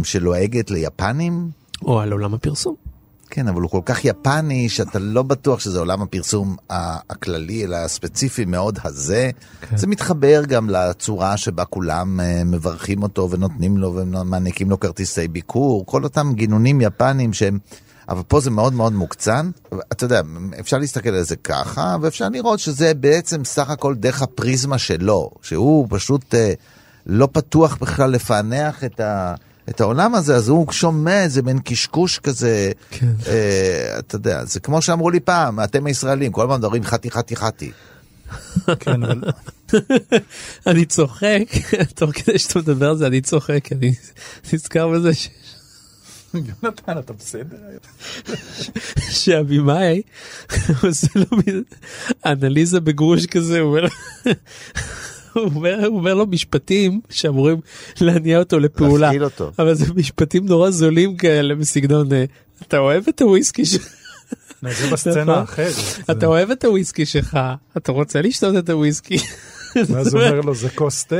[0.04, 1.50] שלועגת ליפנים?
[1.82, 2.74] או על עולם הפרסום.
[3.30, 8.44] כן, אבל הוא כל כך יפני שאתה לא בטוח שזה עולם הפרסום הכללי, אלא הספציפי
[8.44, 9.30] מאוד הזה.
[9.60, 9.76] כן.
[9.76, 15.86] זה מתחבר גם לצורה שבה כולם אה, מברכים אותו ונותנים לו ומעניקים לו כרטיסי ביקור,
[15.86, 17.58] כל אותם גינונים יפנים שהם...
[18.08, 19.50] אבל פה זה מאוד מאוד מוקצן.
[19.92, 20.20] אתה יודע,
[20.60, 25.86] אפשר להסתכל על זה ככה, ואפשר לראות שזה בעצם סך הכל דרך הפריזמה שלו, שהוא
[25.90, 26.52] פשוט אה,
[27.06, 29.34] לא פתוח בכלל לפענח את ה...
[29.68, 33.06] את העולם הזה, אז הוא שומע איזה מין קשקוש כזה, כן.
[33.26, 37.36] אה, אתה יודע, זה כמו שאמרו לי פעם, אתם הישראלים, כל הזמן מדברים חתי חתי
[37.36, 37.70] חתי.
[38.80, 39.20] כן, אבל
[40.66, 41.42] אני צוחק,
[41.96, 43.94] תוך כדי שאתה מדבר על זה אני צוחק, אני
[44.52, 45.28] נזכר בזה ש...
[46.62, 47.56] יונתן, אתה בסדר?
[49.10, 50.02] שהבימאי
[50.82, 51.38] עושה לו
[52.26, 53.88] אנליזה בגרוש כזה, הוא אומר,
[55.32, 57.60] הוא אומר, הוא אומר לו משפטים שאמורים
[58.00, 59.50] להניע אותו לפעולה, להפעיל אותו.
[59.58, 62.24] אבל זה משפטים נורא זולים כאלה בסגנון, אה,
[62.62, 63.88] אתה אוהב את הוויסקי שלך?
[64.62, 65.42] זה בסצנה נכון?
[65.42, 65.74] אחרת.
[66.10, 67.38] אתה אוהב את הוויסקי שלך,
[67.76, 69.16] אתה רוצה לשתות את הוויסקי.
[69.76, 71.16] ואז הוא אומר לו, זה כוס תה,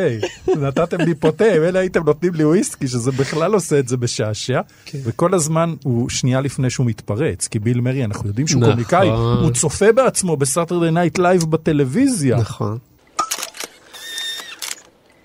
[0.49, 3.97] נתתם לי פה תה, אם אלה הייתם נותנים לי וויסקי, שזה בכלל עושה את זה
[3.97, 4.99] בשעשע, כן.
[5.05, 8.75] וכל הזמן הוא שנייה לפני שהוא מתפרץ, כי ביל מרי, אנחנו יודעים שהוא נכון.
[8.75, 12.37] קומיקאי, הוא צופה בעצמו בסאטרדי נייט לייב בטלוויזיה.
[12.37, 12.79] נכון.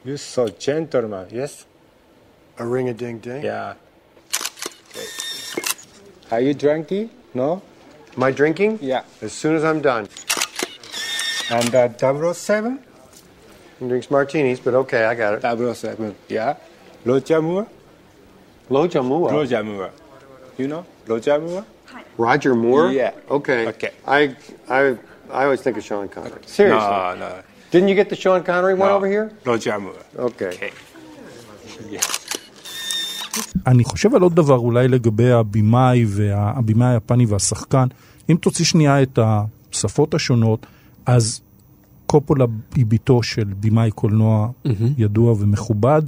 [0.05, 1.65] You're so gentleman, yes?
[2.59, 3.43] A ring a ding ding?
[3.43, 3.73] Yeah.
[6.31, 7.09] Are you drinking?
[7.33, 7.61] No?
[8.15, 8.79] Am I drinking?
[8.81, 9.03] Yeah.
[9.21, 10.07] As soon as I'm done.
[11.49, 12.79] And uh, 007?
[13.79, 15.75] He drinks martinis, but okay, I got it.
[15.75, 16.55] 007, yeah.
[17.05, 17.67] Roger Moore?
[18.69, 19.31] Roger Moore.
[19.31, 19.91] Roger Moore.
[20.57, 21.65] You know Roger Moore?
[22.17, 22.91] Roger Moore?
[22.91, 23.13] Yeah.
[23.29, 23.67] Okay.
[23.67, 23.91] Okay.
[24.05, 24.35] I,
[24.67, 24.97] I,
[25.31, 26.41] I always think of Sean Connery.
[26.45, 26.89] Seriously.
[26.89, 27.41] No, no.
[27.71, 28.95] Didn't you get the Sean Connery one no.
[28.95, 29.31] over here?
[29.45, 30.03] Roger Moore.
[30.17, 30.47] Okay.
[30.47, 30.71] Okay.
[31.89, 32.01] Yeah.
[33.67, 37.87] אני חושב על עוד דבר אולי לגבי הבמאי והבמאי היפני והשחקן.
[38.29, 40.65] אם תוציא שנייה את השפות השונות,
[41.05, 41.41] אז
[42.07, 44.49] קופולה היא בתו של במאי קולנוע
[44.97, 46.01] ידוע ומכובד.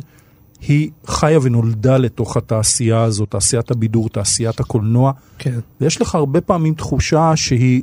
[0.67, 5.11] היא חיה ונולדה לתוך התעשייה הזאת, תעשיית הבידור, תעשיית הקולנוע.
[5.37, 5.59] כן.
[5.81, 7.81] ויש לך הרבה פעמים תחושה שהיא,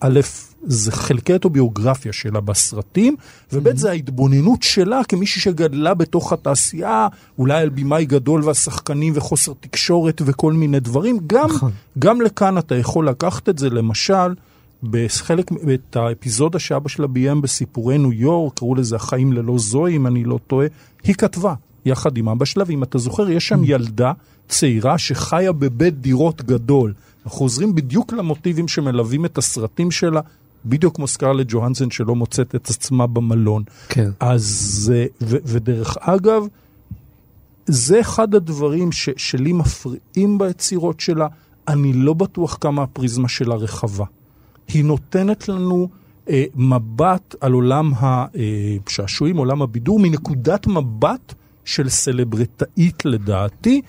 [0.00, 0.20] א',
[0.62, 3.16] זה חלקי אוטוביוגרפיה שלה בסרטים,
[3.52, 10.22] וב' זה ההתבוננות שלה כמישהי שגדלה בתוך התעשייה, אולי על במאי גדול והשחקנים וחוסר תקשורת
[10.24, 11.18] וכל מיני דברים.
[11.26, 11.48] גם,
[11.98, 14.34] גם לכאן אתה יכול לקחת את זה, למשל,
[14.82, 20.06] בחלק, את האפיזודה שאבא שלה ביים בסיפורי ניו יורק, קראו לזה החיים ללא זוהי, אם
[20.06, 20.66] אני לא טועה,
[21.04, 24.12] היא כתבה יחד עם אבא שלה, ואם אתה זוכר, יש שם ילדה
[24.48, 26.94] צעירה שחיה בבית דירות גדול.
[27.24, 30.20] אנחנו חוזרים בדיוק למוטיבים שמלווים את הסרטים שלה,
[30.64, 33.62] בדיוק כמו סקרלט ג'והנסון שלא מוצאת את עצמה במלון.
[33.88, 34.10] כן.
[34.20, 36.46] אז, אה, ו, ודרך אגב,
[37.66, 41.26] זה אחד הדברים ש, שלי מפריעים ביצירות שלה,
[41.68, 44.04] אני לא בטוח כמה הפריזמה שלה רחבה.
[44.68, 45.88] היא נותנת לנו
[46.28, 53.82] אה, מבט על עולם השעשועים, עולם הבידור, מנקודת מבט של סלבריטאית לדעתי.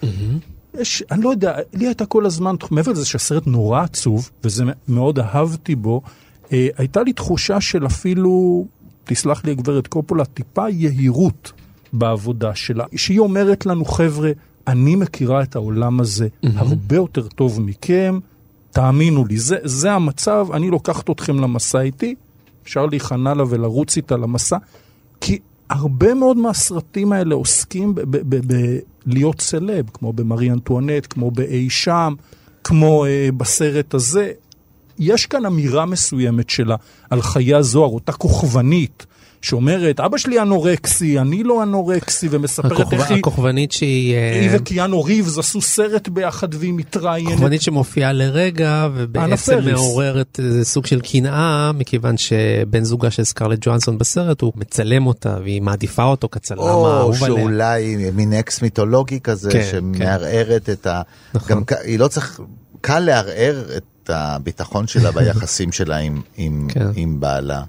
[0.80, 5.20] יש, אני לא יודע, לי הייתה כל הזמן, מעבר לזה שהסרט נורא עצוב, וזה מאוד
[5.20, 6.02] אהבתי בו,
[6.54, 8.66] אה, הייתה לי תחושה של אפילו,
[9.04, 11.52] תסלח לי הגברת קופולה, טיפה יהירות
[11.94, 14.32] בעבודה שלה, שהיא אומרת לנו, חבר'ה,
[14.68, 18.20] אני מכירה את העולם הזה הרבה יותר טוב מכם,
[18.72, 22.16] תאמינו לי, זה, זה המצב, אני לוקחת אתכם למסע איתי,
[22.64, 24.58] אפשר להיכנע לה ולרוץ איתה למסע,
[25.22, 27.96] כי הרבה מאוד מהסרטים האלה עוסקים
[29.06, 32.14] בלהיות סלב, כמו במרי אנטואנט, כמו באי שם,
[32.64, 34.32] כמו אה, בסרט הזה.
[35.00, 36.76] יש כאן אמירה מסוימת שלה
[37.10, 39.06] על חיי הזוהר, אותה כוכבנית.
[39.42, 42.94] שאומרת, אבא שלי אנורקסי, אני לא אנורקסי, ומספרת הכוכב...
[42.94, 43.20] איך היא...
[43.20, 44.16] הכוכבנית שהיא...
[44.16, 47.32] היא וקיאנו ריבס עשו סרט ביחד והיא מתראיינת.
[47.32, 53.98] כוכבנית שמופיעה לרגע, ובעצם מעוררת איזה סוג של קנאה, מכיוון שבן זוגה של סקרלט ג'ואנסון
[53.98, 57.34] בסרט, הוא מצלם אותה, והיא מעדיפה אותו כצלם האהוב עליה.
[57.34, 60.72] או שאולי מין אקס מיתולוגי כזה, כן, שמערערת כן.
[60.72, 61.02] את ה...
[61.34, 61.50] נכון.
[61.50, 62.40] גם היא לא צריך...
[62.82, 66.88] קל לערער את הביטחון שלה ביחסים שלה עם, עם, כן.
[66.96, 67.64] עם בעלה.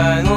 [0.00, 0.29] 感。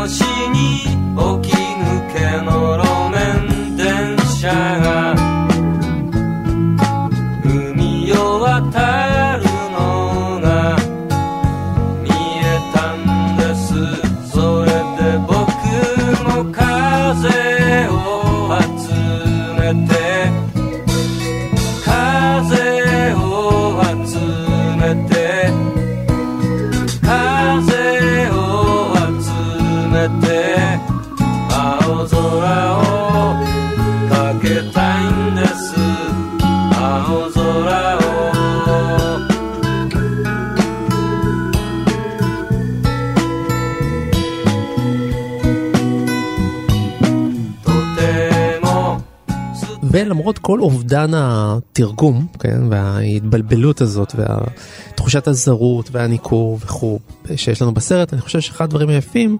[50.24, 57.00] ולמרות כל אובדן התרגום, כן, וההתבלבלות הזאת, ותחושת הזרות והניכור וכו'
[57.36, 59.38] שיש לנו בסרט, אני חושב שאחד הדברים היפים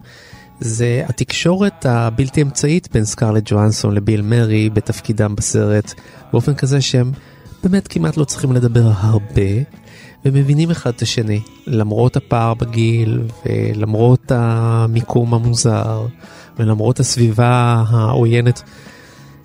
[0.60, 5.94] זה התקשורת הבלתי אמצעית בין סקרלט ג'ואנסון לביל מרי בתפקידם בסרט,
[6.32, 7.12] באופן כזה שהם
[7.62, 9.52] באמת כמעט לא צריכים לדבר הרבה,
[10.24, 16.06] ומבינים אחד את השני, למרות הפער בגיל, ולמרות המיקום המוזר,
[16.58, 18.62] ולמרות הסביבה העוינת.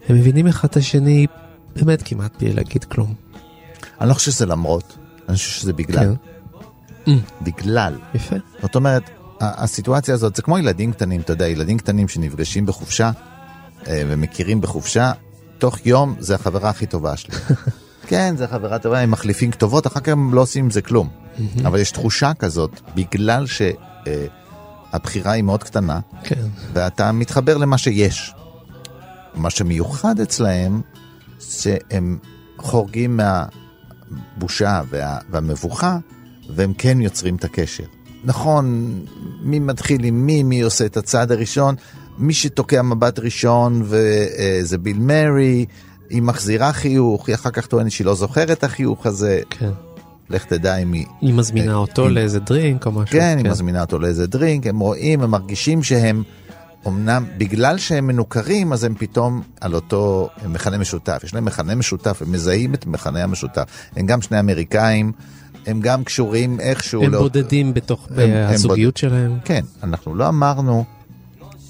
[0.10, 1.28] הם מבינים אחד את השני
[1.76, 3.13] באמת כמעט בלי להגיד כלום.
[4.02, 4.98] אני לא חושב שזה למרות,
[5.30, 6.15] אני חושב שזה בגלל.
[7.06, 7.17] כן.
[7.41, 7.98] בגלל.
[8.13, 8.36] יפה.
[8.62, 9.04] זאת אומרת,
[9.41, 13.12] הסיטואציה הזאת זה כמו ילדים קטנים, אתה יודע, ילדים קטנים שנפגשים בחופשה
[13.88, 15.12] אה, ומכירים בחופשה,
[15.58, 17.36] תוך יום זה החברה הכי טובה שלי.
[18.10, 21.10] כן, זה חברה טובה, הם מחליפים כתובות, אחר כך הם לא עושים עם זה כלום.
[21.65, 26.48] אבל יש תחושה כזאת, בגלל שהבחירה היא מאוד קטנה, כן.
[26.74, 28.34] ואתה מתחבר למה שיש.
[29.36, 30.82] מה שמיוחד אצלהם,
[31.39, 32.18] שהם
[32.58, 33.20] חורגים
[34.38, 35.98] מהבושה וה, והמבוכה,
[36.56, 37.84] והם כן יוצרים את הקשר.
[38.24, 38.94] נכון,
[39.42, 41.76] מי מתחיל עם מי, מי עושה את הצעד הראשון,
[42.18, 45.65] מי שתוקע מבט ראשון וזה ביל מרי,
[46.10, 49.42] היא מחזירה חיוך, היא אחר כך טוענת שהיא לא זוכרת את החיוך הזה.
[49.50, 49.70] כן.
[50.30, 51.06] לך תדע אם היא...
[51.22, 52.12] היא מזמינה אותו אם...
[52.12, 53.06] לאיזה דרינק או משהו.
[53.06, 56.24] כן, כן, היא מזמינה אותו לאיזה דרינק, הם רואים, הם מרגישים שהם
[56.88, 62.22] אמנם בגלל שהם מנוכרים אז הם פתאום על אותו מכנה משותף, יש להם מכנה משותף,
[62.22, 63.63] הם מזהים את מכנה המשותף.
[63.96, 65.12] הם גם שני אמריקאים,
[65.65, 67.04] הם גם קשורים איכשהו.
[67.04, 67.20] הם לא...
[67.20, 69.13] בודדים בתוך הם, הזוגיות הם בוד...
[69.13, 69.38] שלהם.
[69.46, 70.86] כן, אנחנו לא אמרנו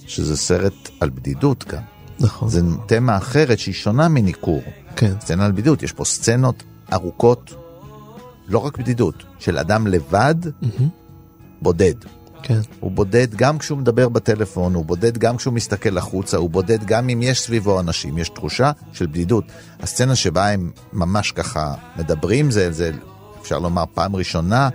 [0.07, 1.81] שזה סרט על בדידות גם.
[2.19, 2.49] נכון.
[2.49, 4.61] זה תמה אחרת שהיא שונה מניכור.
[4.95, 5.13] כן.
[5.21, 7.53] סצנה על בדידות, יש פה סצנות ארוכות,
[8.47, 10.83] לא רק בדידות, של אדם לבד, mm-hmm.
[11.61, 11.95] בודד.
[12.43, 12.59] כן.
[12.79, 17.09] הוא בודד גם כשהוא מדבר בטלפון, הוא בודד גם כשהוא מסתכל החוצה, הוא בודד גם
[17.09, 19.43] אם יש סביבו אנשים, יש תחושה של בדידות.
[19.79, 22.91] הסצנה שבה הם ממש ככה מדברים זה, זה
[23.41, 24.69] אפשר לומר פעם ראשונה,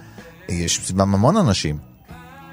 [0.48, 1.78] יש סביבם המון אנשים.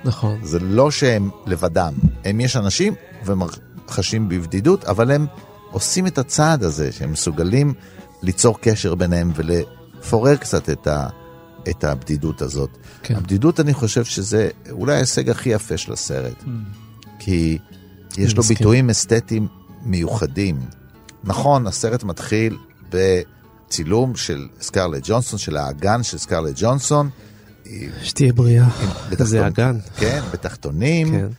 [0.04, 0.40] נכון.
[0.44, 1.94] זה לא שהם לבדם,
[2.26, 2.94] הם יש אנשים
[3.26, 3.42] והם
[3.90, 5.28] חשים בבדידות, אבל הם
[5.72, 7.74] עושים את הצעד הזה, שהם מסוגלים
[8.22, 11.08] ליצור קשר ביניהם ולפורר קצת את ה...
[11.70, 12.70] את הבדידות הזאת.
[13.04, 13.16] כן.
[13.16, 16.44] הבדידות, אני חושב שזה אולי ההישג הכי יפה של הסרט.
[16.44, 16.48] Mm.
[17.20, 17.58] כי
[18.18, 18.58] יש לו מסכים.
[18.58, 19.48] ביטויים אסתטיים
[19.86, 20.60] מיוחדים.
[21.24, 22.58] נכון, הסרט מתחיל
[22.90, 27.10] בצילום של סקרלט ג'ונסון, של האגן של סקרלט ג'ונסון.
[28.04, 28.68] שתהיה בריאה.
[29.10, 29.78] בתחתון- זה אגן.
[29.98, 31.12] כן, בתחתונים.
[31.12, 31.24] כן.
[31.24, 31.34] עוד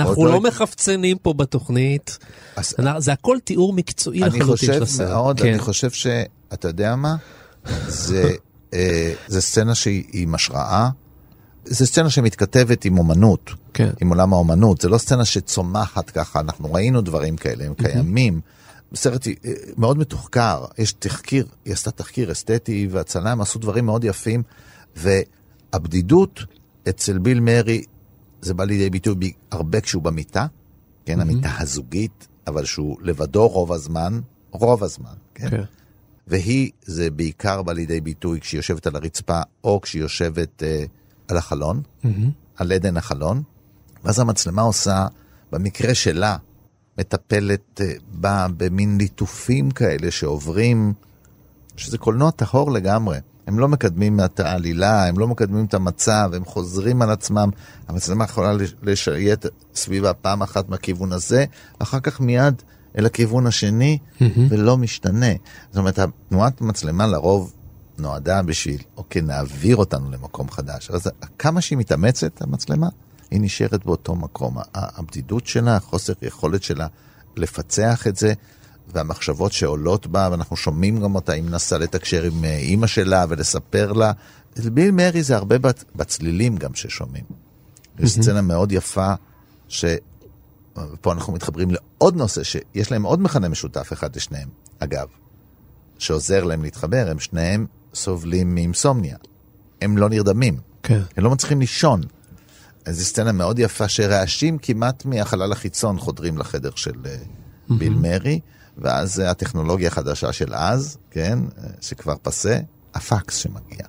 [0.00, 2.18] אנחנו לא מחפצנים פה בתוכנית.
[2.56, 5.08] אז- אנחנו- זה הכל תיאור מקצועי אני לחלוטין חושב של הסרט.
[5.10, 5.48] מאוד, כן.
[5.48, 7.16] אני חושב שאתה יודע מה?
[7.88, 8.30] זה,
[8.74, 10.88] אה, זה סצנה שהיא עם השראה.
[11.64, 13.90] זה סצנה שמתכתבת עם אומנות, כן.
[14.00, 14.80] עם עולם האומנות.
[14.80, 18.40] זה לא סצנה שצומחת ככה, אנחנו ראינו דברים כאלה, הם קיימים.
[18.94, 19.32] סרט אה,
[19.76, 24.42] מאוד מתוחקר, יש תחקיר, היא עשתה תחקיר אסתטי והצלם עשו דברים מאוד יפים,
[24.96, 26.40] והבדידות
[26.88, 27.84] אצל ביל מרי,
[28.40, 30.46] זה בא לידי ביטוי הרבה כשהוא במיטה,
[31.06, 35.50] כן, המיטה הזוגית, אבל שהוא לבדו רוב הזמן, רוב הזמן, כן?
[35.50, 35.62] כן.
[36.26, 40.84] והיא, זה בעיקר בא לידי ביטוי כשהיא יושבת על הרצפה, או כשהיא יושבת אה,
[41.28, 41.82] על החלון,
[42.56, 43.42] על עדן החלון,
[44.04, 45.06] ואז המצלמה עושה,
[45.52, 46.36] במקרה שלה,
[46.98, 50.92] מטפלת אה, בה במין ליטופים כאלה שעוברים,
[51.76, 53.18] שזה קולנוע טהור לגמרי.
[53.46, 57.50] הם לא מקדמים את העלילה, הם לא מקדמים את המצב, הם חוזרים על עצמם.
[57.88, 61.44] המצלמה יכולה לש- לשייט סביבה פעם אחת מהכיוון הזה,
[61.78, 62.62] אחר כך מיד
[62.98, 63.98] אל הכיוון השני,
[64.48, 65.32] ולא משתנה.
[65.70, 67.52] זאת אומרת, תנועת מצלמה לרוב
[67.98, 70.90] נועדה בשביל, אוקיי, נעביר אותנו למקום חדש.
[70.90, 72.88] אז כמה שהיא מתאמצת, המצלמה,
[73.30, 74.56] היא נשארת באותו מקום.
[74.74, 76.86] הבדידות שלה, החוסר יכולת שלה
[77.36, 78.32] לפצח את זה,
[78.88, 83.92] והמחשבות שעולות בה, ואנחנו שומעים גם אותה, היא מנסה לתקשר עם אה, אימא שלה ולספר
[83.92, 84.12] לה.
[84.56, 85.56] ביל מרי זה הרבה
[85.96, 87.24] בצלילים גם ששומעים.
[87.98, 89.14] יש סצנה מאוד יפה,
[90.74, 95.06] שפה אנחנו מתחברים לעוד נושא, שיש להם עוד מכנה משותף אחד לשניהם, אגב,
[95.98, 99.16] שעוזר להם להתחבר, הם שניהם סובלים מאימסומניה.
[99.82, 101.00] הם לא נרדמים, כן.
[101.16, 102.00] הם לא מצליחים לישון.
[102.84, 107.16] אז זו סצנה מאוד יפה שרעשים כמעט מהחלל החיצון חודרים לחדר של אה,
[107.68, 108.40] ביל מרי,
[108.78, 112.58] ואז אה, הטכנולוגיה החדשה של אז, כן, אה, שכבר פסה,
[112.94, 113.86] הפקס שמגיע,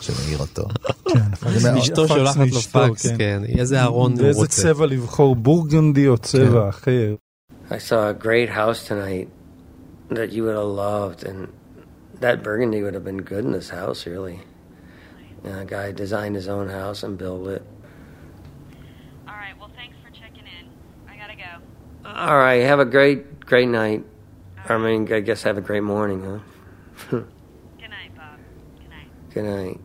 [0.00, 0.62] שמאיר אותו.
[1.48, 3.16] זה מאוד- אשתו הפקס שולחת לו מאשתו, פקס, כן.
[3.18, 3.42] כן.
[3.58, 4.62] איזה ארון הוא ואיזה רוצה.
[4.62, 7.14] צבע לבחור, בורגנדי או צבע אחר.
[7.70, 9.28] I saw a great house tonight
[10.10, 11.38] that you would have loved, and
[12.24, 14.38] that burgundy would have been good in this house, really.
[15.44, 17.62] And a guy designed his own house and built it.
[19.30, 20.64] All right, well, thanks for checking in.
[21.12, 21.52] I gotta go.
[22.26, 23.20] All right, have a great,
[23.52, 24.00] great night.
[24.72, 27.20] I mean, I guess have a great morning, huh?
[29.35, 29.79] Good night.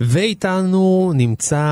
[0.00, 1.64] ואיתנו נמצא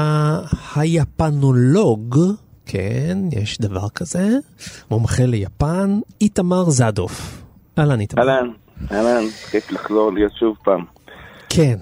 [0.76, 2.18] היפנולוג,
[2.66, 4.28] כן, יש דבר כזה,
[4.90, 7.42] מומחה ליפן, איתמר זדוף.
[7.78, 8.22] אהלן איתמר.
[8.22, 8.50] אהלן,
[8.92, 10.84] אהלן, כיף לחזור להיות שוב פעם.
[11.48, 11.78] כן,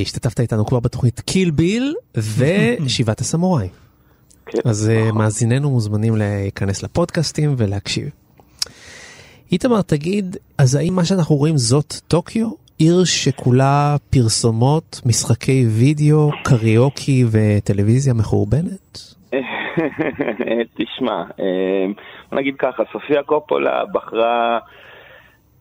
[0.00, 3.68] השתתפת איתנו כבר בתוכנית קיל ביל ושבעת הסמוראי.
[4.46, 8.08] כן, אז אה, מאזיננו מוזמנים להיכנס לפודקאסטים ולהקשיב.
[9.52, 12.65] איתמר, תגיד, אז האם מה שאנחנו רואים זאת טוקיו?
[12.78, 18.98] עיר שכולה פרסומות, משחקי וידאו, קריוקי וטלוויזיה מחורבנת?
[20.78, 21.86] תשמע, אה,
[22.30, 24.58] בוא נגיד ככה, סופיה קופולה בחרה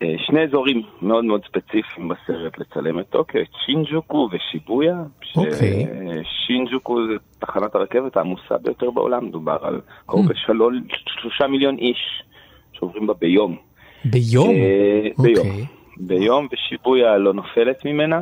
[0.01, 4.95] אה, שני אזורים מאוד מאוד ספציפיים בסרט לצלם את טוקיו, את שינג'וקו ושיבויה.
[5.35, 5.87] אוקיי.
[6.47, 10.81] שינג'וקו זה תחנת הרכבת העמוסה ביותר בעולם, מדובר על קרוב לשלול-
[11.21, 12.23] שלושה מיליון איש
[12.73, 13.55] שעוברים בה ביום.
[14.05, 14.49] ביום?
[14.49, 15.74] אה, ביום.
[15.97, 18.21] ביום, ושיבויה לא נופלת ממנה.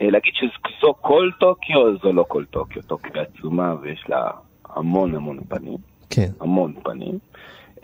[0.00, 2.82] אה, להגיד שזו כל טוקיו, זו לא כל טוקיו.
[2.82, 4.30] טוקיו עצומה ויש לה
[4.74, 5.76] המון המון פנים.
[6.10, 6.28] כן.
[6.40, 7.18] המון פנים.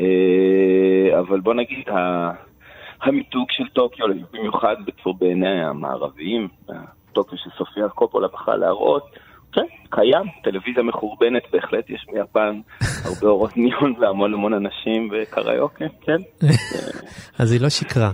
[0.01, 1.85] אה, אבל בוא נגיד,
[3.03, 6.49] המיתוג של טוקיו, במיוחד בצור בעיני המערביים,
[7.13, 9.03] טוקיו שסופיה קופולה בחרה להראות,
[9.53, 12.61] כן, קיים, טלוויזיה מחורבנת בהחלט, יש ביפן
[13.07, 16.47] הרבה אורות ניון והמון המון אנשים וקריוקה, כן.
[17.41, 18.11] אז היא לא שיקרה.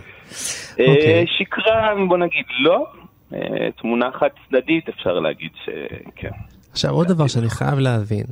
[0.80, 1.24] אה, אוקיי.
[1.38, 2.86] שקרה, בוא נגיד, לא.
[3.34, 3.38] אה,
[3.80, 6.28] תמונה חד צדדית, אפשר להגיד שכן.
[6.72, 8.24] עכשיו עוד דבר שאני חייב להבין,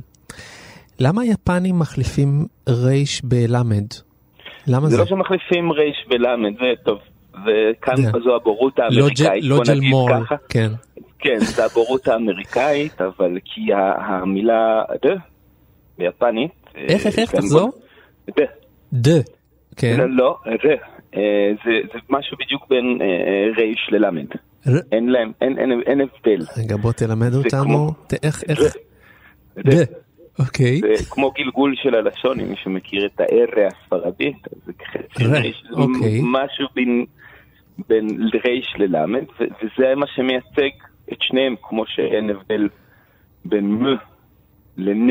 [0.99, 3.85] למה היפנים מחליפים רייש בלמד?
[4.67, 5.01] למה זה זה?
[5.01, 6.99] לא שמחליפים רייש בלמד, זה טוב.
[7.45, 10.35] וכאן זה- זו הבורות לא האמריקאית, לא בוא נגיד מור, ככה.
[10.49, 10.71] כן.
[11.19, 13.61] כן, זה הבורות האמריקאית, אבל כי
[13.97, 15.09] המילה ד
[15.97, 16.51] ביפנית...
[16.77, 17.71] אה, איך, איך, איך, כן, תחזור?
[18.29, 18.41] ד.
[18.93, 19.21] ד.
[19.77, 19.95] כן.
[19.97, 20.37] לא, לא.
[20.47, 20.75] אה,
[21.65, 24.25] זה זה משהו בדיוק בין אה, אה, רייש ללמד.
[24.67, 26.45] ר- אין להם, אין- אין אין הבדל.
[26.57, 27.63] רגע בוא תלמד אותנו.
[27.63, 28.59] כמו- ת- איך, איך?
[29.57, 29.69] ד.
[29.69, 29.83] ד.
[30.39, 30.79] אוקיי.
[30.79, 35.31] זה כמו גלגול של הלשון, אם מישהו מכיר את ה-R הספרדית, אז זה חצי ר,
[35.33, 36.19] רייש, אוקיי.
[36.23, 37.05] משהו בין,
[37.89, 38.07] בין
[38.45, 40.75] רייש ללמד, וזה מה שמייצג
[41.13, 42.67] את שניהם, כמו שאין הבדל
[43.45, 43.85] בין מ
[44.77, 45.09] לנ,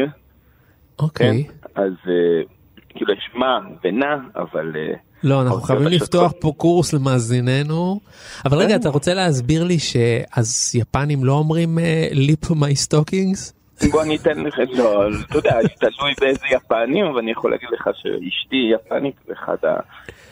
[0.98, 1.44] אוקיי.
[1.44, 1.52] כן?
[1.74, 2.42] אז אה,
[2.88, 4.72] כאילו יש מה ונע, אבל...
[4.76, 4.94] אה,
[5.24, 8.00] לא, אנחנו האותיות חייבים השוטפות- לפתוח פה קורס למאזיננו.
[8.44, 8.80] אבל רגע, כן.
[8.80, 11.78] אתה רוצה להסביר לי שאז יפנים לא אומרים
[12.12, 13.52] lip my stockings?
[13.90, 15.50] בוא אני אתן לך, לא, אתה יודע,
[15.80, 19.56] תלוי באיזה יפנים, אבל אני יכול להגיד לך שאשתי יפנית, ואחד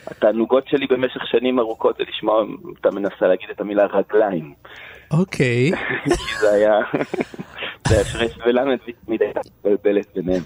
[0.07, 4.53] התענוגות שלי במשך שנים ארוכות זה לשמוע אותה מנסה להגיד את המילה רגליים.
[5.11, 5.71] אוקיי.
[6.05, 6.73] כי זה היה,
[7.87, 8.77] זה היה שרש ולמד
[9.07, 9.25] מדי
[9.65, 10.43] מבלבלת ביניהם.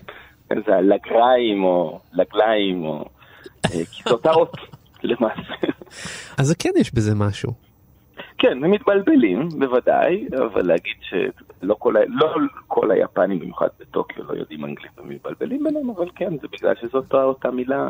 [0.49, 3.05] זה הלגריים או לגליים או...
[3.65, 4.57] אה, כי זה אותה אות
[5.03, 5.53] למעשה.
[6.37, 7.53] אז כן יש בזה משהו.
[8.37, 11.99] כן, הם מתבלבלים, בוודאי, אבל להגיד שלא כל, ה...
[12.07, 12.35] לא
[12.67, 17.51] כל היפנים, במיוחד בטוקיו, לא יודעים אנגלית ומתבלבלים ביניהם, אבל כן, זה בגלל שזאת אותה
[17.51, 17.89] מילה.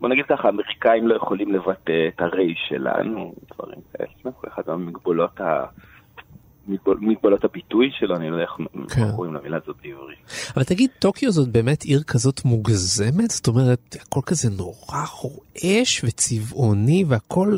[0.00, 4.08] בוא נגיד ככה, האמריקאים לא יכולים לבטא את הרי שלנו, דברים כאלה.
[4.26, 5.64] אנחנו אחד מהמגבלות ה...
[7.00, 8.56] מגבלות הביטוי שלו, אני לא יודע איך
[8.94, 9.16] כן.
[9.16, 10.52] קוראים למילה הזאת בעברית.
[10.56, 13.30] אבל תגיד, טוקיו זאת באמת עיר כזאת מוגזמת?
[13.30, 17.56] זאת אומרת, הכל כזה נורא רועש וצבעוני והכל...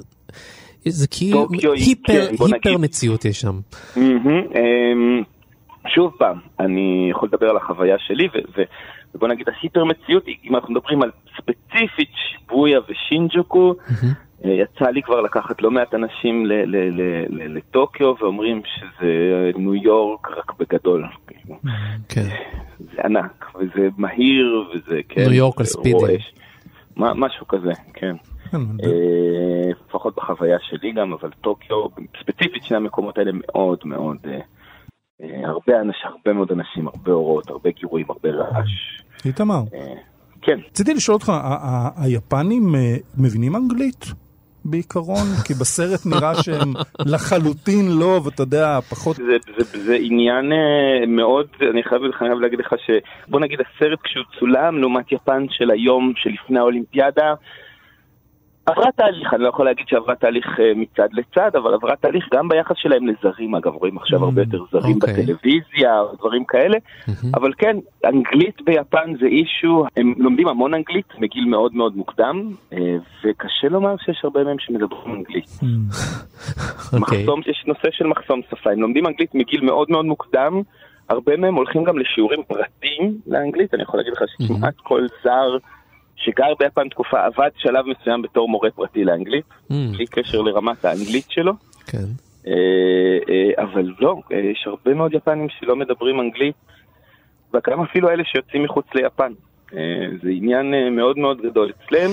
[0.88, 2.78] זה כאילו היפר, כן, היפר.
[2.78, 3.60] מציאות יש שם.
[3.96, 5.22] מהמם, אמ,
[5.88, 8.28] שוב פעם, אני יכול לדבר על החוויה שלי,
[9.14, 13.74] ובוא נגיד ההיפר מציאות, אם אנחנו מדברים על ספציפית שיבויה ושינג'וקו,
[14.44, 19.50] אה, יצא לי כבר לקחת לא מעט אנשים ל- ל- ל- ל- לטוקיו ואומרים שזה
[19.56, 21.04] ניו יורק רק בגדול.
[22.08, 22.26] כן.
[22.78, 25.98] זה ענק, וזה מהיר, וזה כן, ניו יורק על ספידים.
[26.96, 28.16] משהו כזה, כן.
[28.54, 31.86] אה, לפחות בחוויה שלי גם, אבל טוקיו,
[32.20, 34.38] ספציפית שני המקומות האלה מאוד מאוד, אה,
[35.20, 39.02] הרבה אנשים, הרבה מאוד אנשים, הרבה אורות, הרבה גירויים, הרבה רעש.
[39.24, 39.62] איתמר,
[40.42, 40.58] כן.
[40.70, 41.32] רציתי לשאול אותך,
[41.96, 44.04] היפנים אה, מבינים אנגלית?
[44.64, 46.72] בעיקרון, כי בסרט נראה שהם
[47.12, 49.16] לחלוטין לא, ואתה יודע, פחות...
[49.16, 52.90] זה, זה, זה עניין אה, מאוד, אני חייב, חייב להגיד לך ש...
[53.28, 57.34] בוא נגיד הסרט כשהוא צולם לעומת יפן של היום, שלפני האולימפיאדה,
[58.66, 62.48] עברה תהליך, אני לא יכול להגיד שעברה תהליך אה, מצד לצד, אבל עברה תהליך גם
[62.48, 65.14] ביחס שלהם לזרים, אגב, רואים עכשיו הרבה יותר זרים אוקיי.
[65.14, 66.78] בטלוויזיה, דברים כאלה,
[67.34, 72.78] אבל כן, אנגלית ביפן זה אישו, הם לומדים המון אנגלית מגיל מאוד מאוד מוקדם, אה,
[73.24, 75.50] וקשה לומר שיש הרבה מהם שמדברים אנגלית.
[76.92, 77.00] אוקיי.
[77.00, 80.62] מחסום, יש נושא של מחסום שפה, הם לומדים אנגלית מגיל מאוד מאוד מוקדם,
[81.08, 85.56] הרבה מהם הולכים גם לשיעורים פרטיים לאנגלית, אני יכול להגיד לך שכמעט כל זר
[86.16, 91.52] שגר ביפן תקופה עבד שלב מסוים בתור מורה פרטי לאנגלית, בלי קשר לרמת האנגלית שלו.
[91.86, 92.06] כן.
[92.46, 92.52] אה,
[93.28, 96.54] אה, אבל לא, אה, יש הרבה מאוד יפנים שלא מדברים אנגלית,
[97.54, 99.32] וגם אפילו אלה שיוצאים מחוץ ליפן.
[99.74, 99.78] אה,
[100.22, 102.10] זה עניין מאוד מאוד גדול אצלם,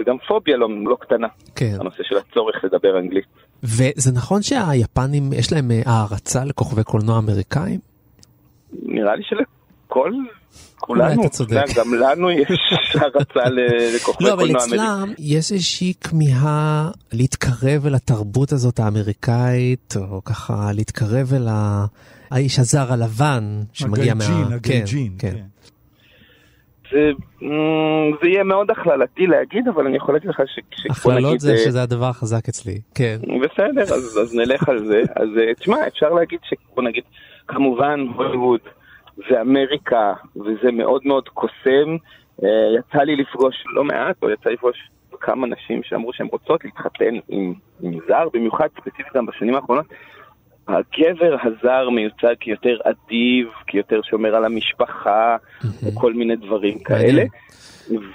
[0.00, 1.76] וגם פוביה לא, לא קטנה, כן.
[1.80, 3.24] הנושא של הצורך לדבר אנגלית.
[3.62, 7.80] וזה נכון שהיפנים יש להם הערצה לכוכבי קולנוע אמריקאים?
[8.82, 9.22] נראה לי
[9.96, 10.12] שלכל,
[10.78, 11.64] כולנו, אתה צודק.
[11.76, 13.50] גם לנו יש הרצה
[13.96, 20.70] לכוכבי לא, אבל קולנוע אצלם יש איזושהי כמיהה להתקרב אל התרבות הזאת האמריקאית, או ככה
[20.74, 21.46] להתקרב אל
[22.30, 24.24] האיש הזר הלבן שמגיע מה...
[24.24, 25.36] הגייג'ין, כן, הגייג'ין, כן.
[26.92, 27.44] זה, mm,
[28.22, 30.60] זה יהיה מאוד הכללתי להגיד, אבל אני יכול להגיד לך ש...
[30.70, 33.18] ש- בוא הכללות זה אה, שזה הדבר החזק אצלי, כן.
[33.42, 35.00] בסדר, אז, אז נלך על זה.
[35.16, 36.54] אז אה, תשמע, אפשר להגיד ש...
[36.74, 37.04] בוא נגיד,
[37.48, 38.60] כמובן הוליווד
[39.30, 41.96] ואמריקה, וזה מאוד מאוד קוסם.
[42.42, 42.48] אה,
[42.78, 44.90] יצא לי לפגוש לא מעט, או יצא לי לפגוש
[45.20, 49.86] כמה נשים שאמרו שהן רוצות להתחתן עם, עם זר, במיוחד ספציפית גם בשנים האחרונות.
[50.68, 55.36] הגבר הזר מיוצג כיותר אדיב, כיותר שומר על המשפחה,
[55.86, 57.22] או כל מיני דברים כאלה.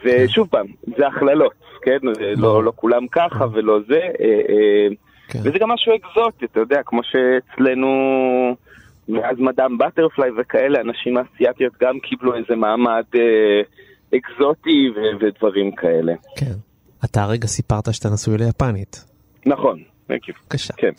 [0.03, 0.65] ושוב פעם,
[0.97, 1.97] זה הכללות, כן?
[2.37, 3.99] לא, לא כולם ככה ולא זה.
[4.19, 4.87] אה, אה,
[5.43, 7.87] וזה גם משהו אקזוטי, אתה יודע, כמו שאצלנו,
[9.09, 13.61] מאז מדאם בטרפליי וכאלה, הנשים האסייתיות גם קיבלו איזה מעמד אה,
[14.17, 16.13] אקזוטי ו- ודברים כאלה.
[16.37, 16.55] כן.
[17.05, 19.05] אתה הרגע סיפרת שאתה נשוי ליפנית.
[19.45, 19.83] נכון.
[20.11, 20.73] בבקשה.
[20.77, 20.91] כן.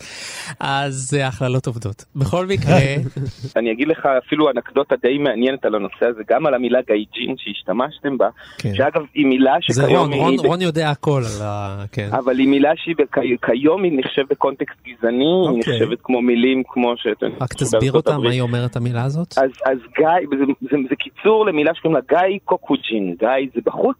[0.59, 2.05] אז אה, הכללות עובדות.
[2.15, 2.75] בכל מקרה,
[3.57, 8.17] אני אגיד לך אפילו אנקדוטה די מעניינת על הנושא הזה, גם על המילה גייג'ין שהשתמשתם
[8.17, 8.75] בה, כן.
[8.75, 10.39] שאגב היא מילה זה שכיום רון, רון, היא...
[10.39, 11.85] רון יודע הכל על ה...
[11.91, 12.09] כן.
[12.11, 12.95] אבל היא מילה שהיא
[13.41, 15.73] כיום היא נחשבת בקונטקסט גזעני, היא אוקיי.
[15.73, 17.07] נחשבת כמו מילים כמו ש...
[17.41, 19.37] רק תסביר אותה, מה היא אומרת המילה הזאת?
[19.37, 23.97] אז, אז גיא, זה, זה, זה קיצור למילה שקוראים לה גיא קוקוג'ין, גיא זה בחוץ,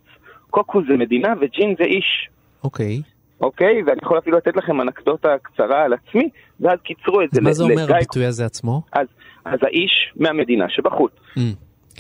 [0.50, 2.30] קוקו זה מדינה וג'ין זה איש,
[2.64, 3.02] אוקיי.
[3.44, 3.84] אוקיי?
[3.86, 6.30] ואני יכול אפילו לתת לכם אנקדוטה קצרה על עצמי,
[6.60, 8.82] ואז קיצרו את זה מה זה אומר הביטוי הזה עצמו?
[8.94, 9.08] אז,
[9.46, 11.12] אז האיש מהמדינה שבחוץ.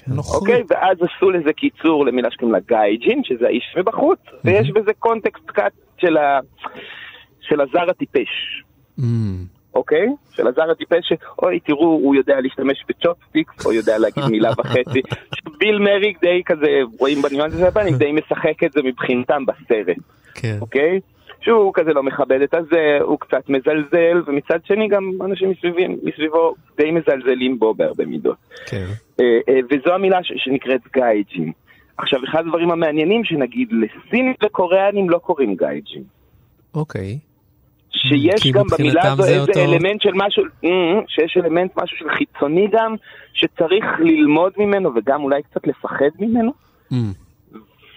[0.07, 0.39] נכון.
[0.39, 5.45] אוקיי, ואז עשו לזה קיצור למילה שקוראים לה גייג'ין, שזה האיש מבחוץ, ויש בזה קונטקסט
[5.45, 6.39] קצת של, ה...
[7.41, 8.29] של הזר הטיפש.
[9.75, 10.07] אוקיי?
[10.35, 15.01] של הזר הטיפש שאוי תראו הוא יודע להשתמש בצ'ופסטיקס או יודע להגיד מילה וחצי.
[15.59, 16.67] ביל מריק די כזה
[16.99, 19.97] רואים בניואנס הזה היפנים די משחק את זה מבחינתם בסרט.
[20.35, 20.57] כן.
[20.61, 20.99] אוקיי?
[21.43, 26.53] שהוא כזה לא מכבד את הזה, הוא קצת מזלזל, ומצד שני גם אנשים מסביבים, מסביבו
[26.77, 28.37] די מזלזלים בו בהרבה מידות.
[28.65, 28.85] כן.
[29.19, 31.51] אה, אה, וזו המילה ש- שנקראת גייג'ים.
[31.97, 36.03] עכשיו, אחד הדברים המעניינים שנגיד לסינים וקוריאנים לא קוראים גייג'ים.
[36.75, 37.19] אוקיי.
[37.89, 40.69] שיש גם במילה הזו זה איזה אותו- אלמנט של משהו, אה,
[41.07, 42.95] שיש אלמנט משהו של חיצוני גם,
[43.33, 46.51] שצריך ללמוד ממנו וגם אולי קצת לפחד ממנו.
[46.91, 46.95] Mm.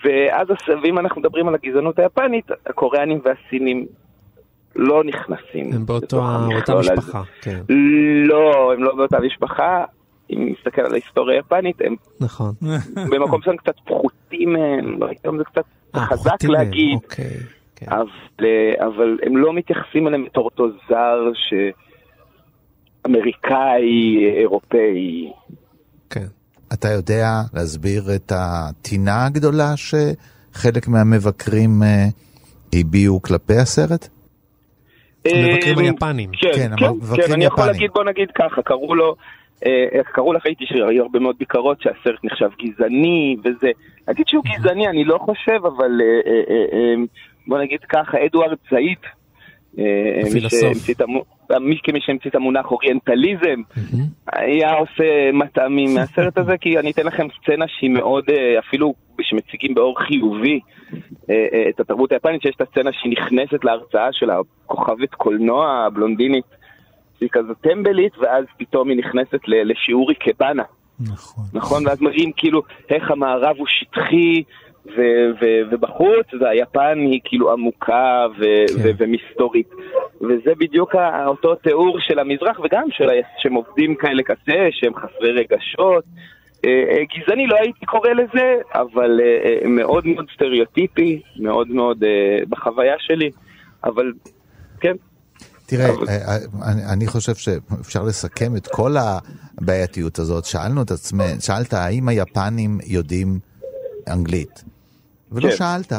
[0.05, 0.49] ואז,
[0.82, 3.86] ואם אנחנו מדברים על הגזענות היפנית, הקוריאנים והסינים
[4.76, 5.72] לא נכנסים.
[5.72, 6.92] הם באותה הזה.
[6.92, 7.61] משפחה, כן.
[8.24, 9.84] לא, הם לא באותה משפחה.
[10.30, 12.55] אם נסתכל על ההיסטוריה היפנית, הם נכון.
[13.11, 15.64] במקום מסוים קצת פחותים מהם, לא אם זה קצת
[15.97, 16.94] חזק פחותים מהם, להגיד.
[16.94, 17.36] אוקיי.
[17.88, 18.07] אבל,
[18.78, 21.30] אבל הם לא מתייחסים אליהם בתור אותו זר
[23.05, 25.32] שאמריקאי, אירופאי.
[26.72, 32.06] אתה יודע להסביר את הטינה הגדולה שחלק מהמבקרים אה,
[32.72, 34.08] הביעו כלפי הסרט?
[35.24, 36.30] המבקרים אה, היפנים.
[36.40, 37.66] כן, כן, כן, כן, אני יכול.
[37.66, 39.16] להגיד, בוא נגיד ככה, קראו לו,
[39.66, 43.70] אה, קראו לך, ראיתי שהיו הרבה מאוד ביקורות שהסרט נחשב גזעני וזה.
[44.08, 45.90] להגיד שהוא גזעני, אני לא חושב, אבל
[47.46, 49.06] בוא נגיד ככה, אדוארד סעיד, מי
[50.26, 50.62] הפילוסוף.
[51.00, 51.24] המו-
[51.60, 53.60] מי כמי שהמציא את המונח אוריינטליזם,
[54.32, 59.74] היה עושה מטעמים מהסרט הזה, כי אני אתן לכם סצנה שהיא מאוד, אה, אפילו שמציגים
[59.74, 60.60] באור חיובי
[61.30, 66.44] אה, אה, את התרבות היפנית, שיש את הסצנה שהיא נכנסת להרצאה של הכוכבת קולנוע הבלונדינית,
[67.18, 70.62] שהיא כזו טמבלית, ואז פתאום היא נכנסת ל- לשיעור איקבאנה.
[71.00, 71.44] נכון.
[71.52, 71.86] נכון?
[71.86, 74.42] ואז מראים כאילו איך המערב הוא שטחי,
[74.97, 79.68] ו- ו- ובחוץ והיפן היא כאילו עמוקה ו- ו- ומסתורית.
[80.20, 80.95] וזה בדיוק
[81.26, 86.05] אותו תיאור של המזרח, וגם של ה- שהם עובדים כאלה קשה, שהם חסרי רגשות.
[86.64, 92.05] אה, אה, גזעני לא הייתי קורא לזה, אבל אה, מאוד מאוד סטריאוטיפי, מאוד מאוד
[92.49, 93.30] בחוויה שלי,
[93.84, 94.12] אבל
[94.80, 94.97] כן.
[95.66, 96.37] תראה, אה, אה,
[96.72, 100.45] אני, אני חושב שאפשר לסכם את כל הבעייתיות הזאת.
[100.45, 103.39] שאלנו את עצמנו, שאלת האם היפנים יודעים
[104.09, 104.64] אנגלית?
[105.32, 105.56] ולא כן.
[105.56, 105.92] שאלת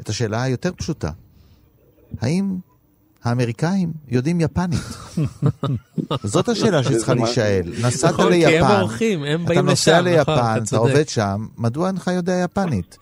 [0.00, 1.10] את השאלה היותר פשוטה,
[2.20, 2.44] האם
[3.24, 4.80] האמריקאים יודעים יפנית?
[6.22, 7.62] זאת השאלה שצריכה להישאל.
[7.86, 10.76] נסעת נכון, הם ליפן, אורחים, הם אתה באים נוסע לשם, נכון, ליפן, אתה אתה.
[10.76, 12.96] עובד שם, מדוע אינך יודע יפנית?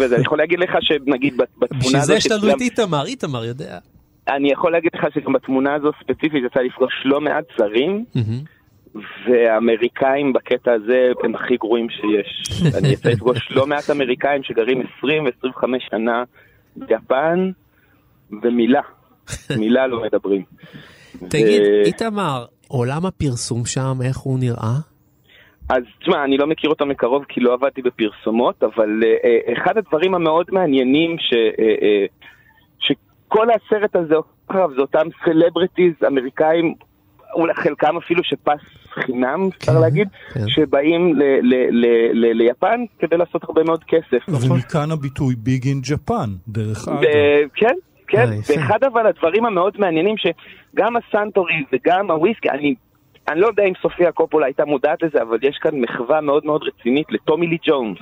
[0.00, 2.06] וזה, אני יכול להגיד לך שנגיד בת- בתמונה בשביל הזאת...
[2.06, 3.78] זה יש לנו את איתמר, איתמר יודע.
[4.28, 8.04] אני יכול להגיד לך שגם בתמונה הזו ספציפית יצא לפגוש לא מעט זרים,
[8.94, 12.50] והאמריקאים בקטע הזה הם הכי גרועים שיש.
[12.78, 16.24] אני יצא לפגוש לא מעט אמריקאים שגרים 20 ו-25 שנה
[16.76, 17.50] ביפן,
[18.42, 18.82] ומילה,
[19.60, 20.42] מילה לא מדברים.
[21.28, 24.74] תגיד, איתמר, עולם הפרסום שם, איך הוא נראה?
[25.68, 29.78] אז תשמע, אני לא מכיר אותו מקרוב כי לא עבדתי בפרסומות, אבל אה, אה, אחד
[29.78, 32.06] הדברים המאוד מעניינים ש, אה, אה,
[32.78, 34.14] שכל הסרט הזה
[34.76, 36.74] זה אותם סלבריטיז אמריקאים,
[37.54, 38.60] חלקם אפילו שפס
[38.94, 40.08] חינם, אפשר להגיד,
[40.46, 44.28] שבאים ל, ל, ל, ל, ליפן כדי לעשות הרבה מאוד כסף.
[44.28, 47.00] ומכאן הביטוי Big in Japan, דרך אגב.
[47.54, 47.74] כן,
[48.08, 48.38] כן, אה.
[48.48, 52.74] ואחד אבל הדברים המאוד מעניינים שגם הסנטורי וגם הוויסקי, אני,
[53.28, 56.62] אני לא יודע אם סופיה קופולה הייתה מודעת לזה, אבל יש כאן מחווה מאוד מאוד
[56.62, 57.98] רצינית לטומי לי ג'ונס.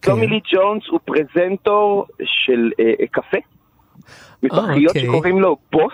[0.00, 3.38] טומי לי ג'ונס הוא פרזנטור של אה, אה, קפה,
[4.42, 5.02] מפחיות אוקיי.
[5.02, 5.92] שקוראים לו בוס,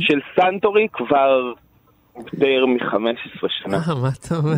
[0.00, 1.52] של סנטורי כבר
[2.16, 3.76] יותר מ-15 שנה.
[3.76, 4.54] אה, מה אתה אומר?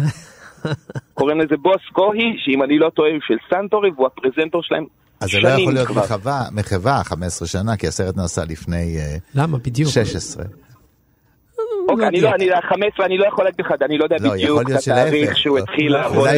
[1.15, 4.85] קוראים לזה בוס קוהי, שאם אני לא טועה הוא של סנטורי, והוא הפרזנטור שלהם
[5.21, 5.91] אז זה לא יכול להיות.
[5.91, 9.91] מחווה, מחווה 15 שנה, כי הסרט נעשה לפני אה, למה בדיוק?
[9.91, 10.45] 16.
[11.89, 14.61] אוקיי, אני לא, אני 15, אני לא יכול להגיד לך, אני לא יודע לא, בדיוק
[14.61, 15.39] את התאריך.
[15.39, 16.29] שהוא התחיל לעבוד.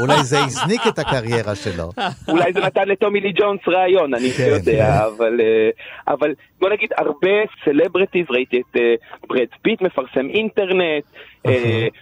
[0.00, 0.86] אולי זה הזניק.
[0.88, 1.90] את הקריירה שלו.
[2.32, 5.70] אולי זה נתן לטומי לי ג'ונס רעיון, אני כן, לא יודע, אבל, אה,
[6.14, 7.30] אבל בוא נגיד הרבה
[7.64, 8.94] סלבריטיז, ראיתי את אה,
[9.28, 11.04] ברד פיט מפרסם אינטרנט,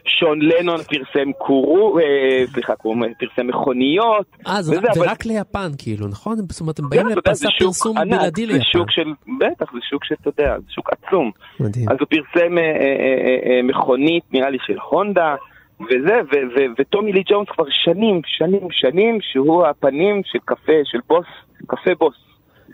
[0.07, 2.05] שון לנון פרסם קורו, אה,
[2.53, 6.36] סליחה, קורו, פרסם מכוניות, אה, זה- ורק ליפן כאילו, נכון?
[6.49, 8.64] זאת אומרת, הם באים כן, יודע, לפסה זה פרסום בלעדי זה ליפן.
[8.64, 11.30] שוק של, בטח, זה שוק שאתה יודע, זה שוק עצום.
[11.61, 11.88] מדהים.
[11.88, 15.34] אז הוא פרסם אה, אה, אה, אה, מכונית, נראה לי של הונדה,
[15.80, 20.99] וזה, ו- ו- וטומי לי ג'ונס כבר שנים, שנים, שנים, שהוא הפנים של קפה, של
[21.09, 21.26] בוס,
[21.66, 22.14] קפה בוס.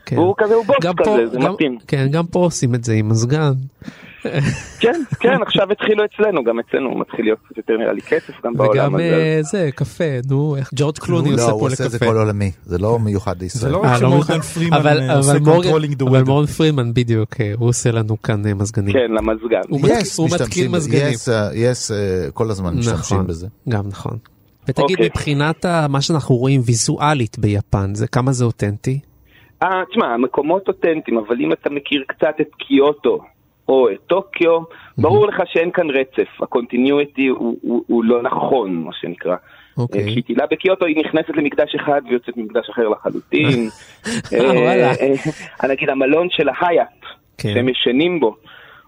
[0.06, 0.18] כן.
[0.18, 1.78] והוא כזה, הוא בוס גם פה- כזה, זה גם- מתאים.
[1.88, 3.52] כן, גם פה עושים את זה עם מזגן.
[4.80, 8.54] כן, כן, עכשיו התחילו אצלנו, גם אצלנו מתחיל להיות קצת יותר נראה לי כסף גם
[8.54, 9.02] בעולם וגם הזה.
[9.04, 12.10] אה, זה, קפה, נו, איך ג'ורג' קלוני לא, עושה הוא פה עושה את זה לקפה.
[12.12, 13.60] כל עולמי, זה לא מיוחד לישראל.
[13.72, 14.40] זה לא אה, רק לא שמורגן.
[14.40, 16.22] פרימן אבל- אה, עושה מורגן- controlling the אבל.
[16.22, 18.92] מורגן פרימן בדיוק, אה, הוא עושה לנו כאן אה, מזגנים.
[18.92, 19.60] כן, למזגן.
[19.68, 19.80] הוא
[20.16, 20.76] הוא משתמשים בזה.
[20.76, 21.12] מזגנים.
[21.54, 23.46] yes, אה, אה, כל הזמן משתמשים נכון, בזה.
[23.68, 24.18] גם נכון.
[24.68, 25.06] ותגיד, אוקיי.
[25.06, 29.00] מבחינת מה שאנחנו רואים ויזואלית ביפן, זה כמה זה אותנטי?
[29.62, 33.18] אה, תשמע, המקומות אותנטיים, אבל אם אתה מכיר קצת את קיוטו
[33.70, 34.60] או את טוקיו,
[34.98, 39.36] ברור לך שאין כאן רצף, ה continuity הוא, הוא, הוא לא נכון, מה שנקרא.
[39.78, 40.06] אוקיי.
[40.06, 43.68] כשהיא טיילה בקיוטו היא נכנסת למקדש אחד ויוצאת ממקדש אחר לחלוטין.
[44.32, 44.40] אה.
[44.40, 44.92] אה,
[45.62, 46.88] אה, נגיד המלון של ההייט,
[47.38, 47.54] כן.
[47.54, 48.36] שהם ישנים בו,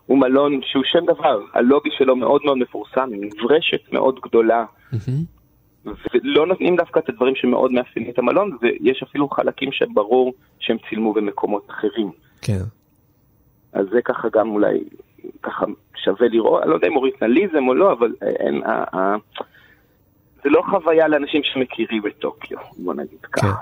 [0.06, 4.64] הוא מלון שהוא שם דבר, הלובי שלו מאוד מאוד מפורסם, עם מברשת מאוד גדולה.
[5.84, 11.12] ולא נותנים דווקא את הדברים שמאוד מאפיינים את המלון, ויש אפילו חלקים שברור שהם צילמו
[11.12, 12.10] במקומות אחרים.
[12.42, 12.62] כן.
[13.72, 14.78] אז זה ככה גם אולי,
[15.42, 15.64] ככה
[16.04, 19.16] שווה לראות, אני לא יודע אם אוריטנליזם או לא, אבל אין, ה- ה-
[20.44, 23.46] זה לא חוויה לאנשים שמכירים את טוקיו, בוא נגיד ככה.
[23.46, 23.52] כן.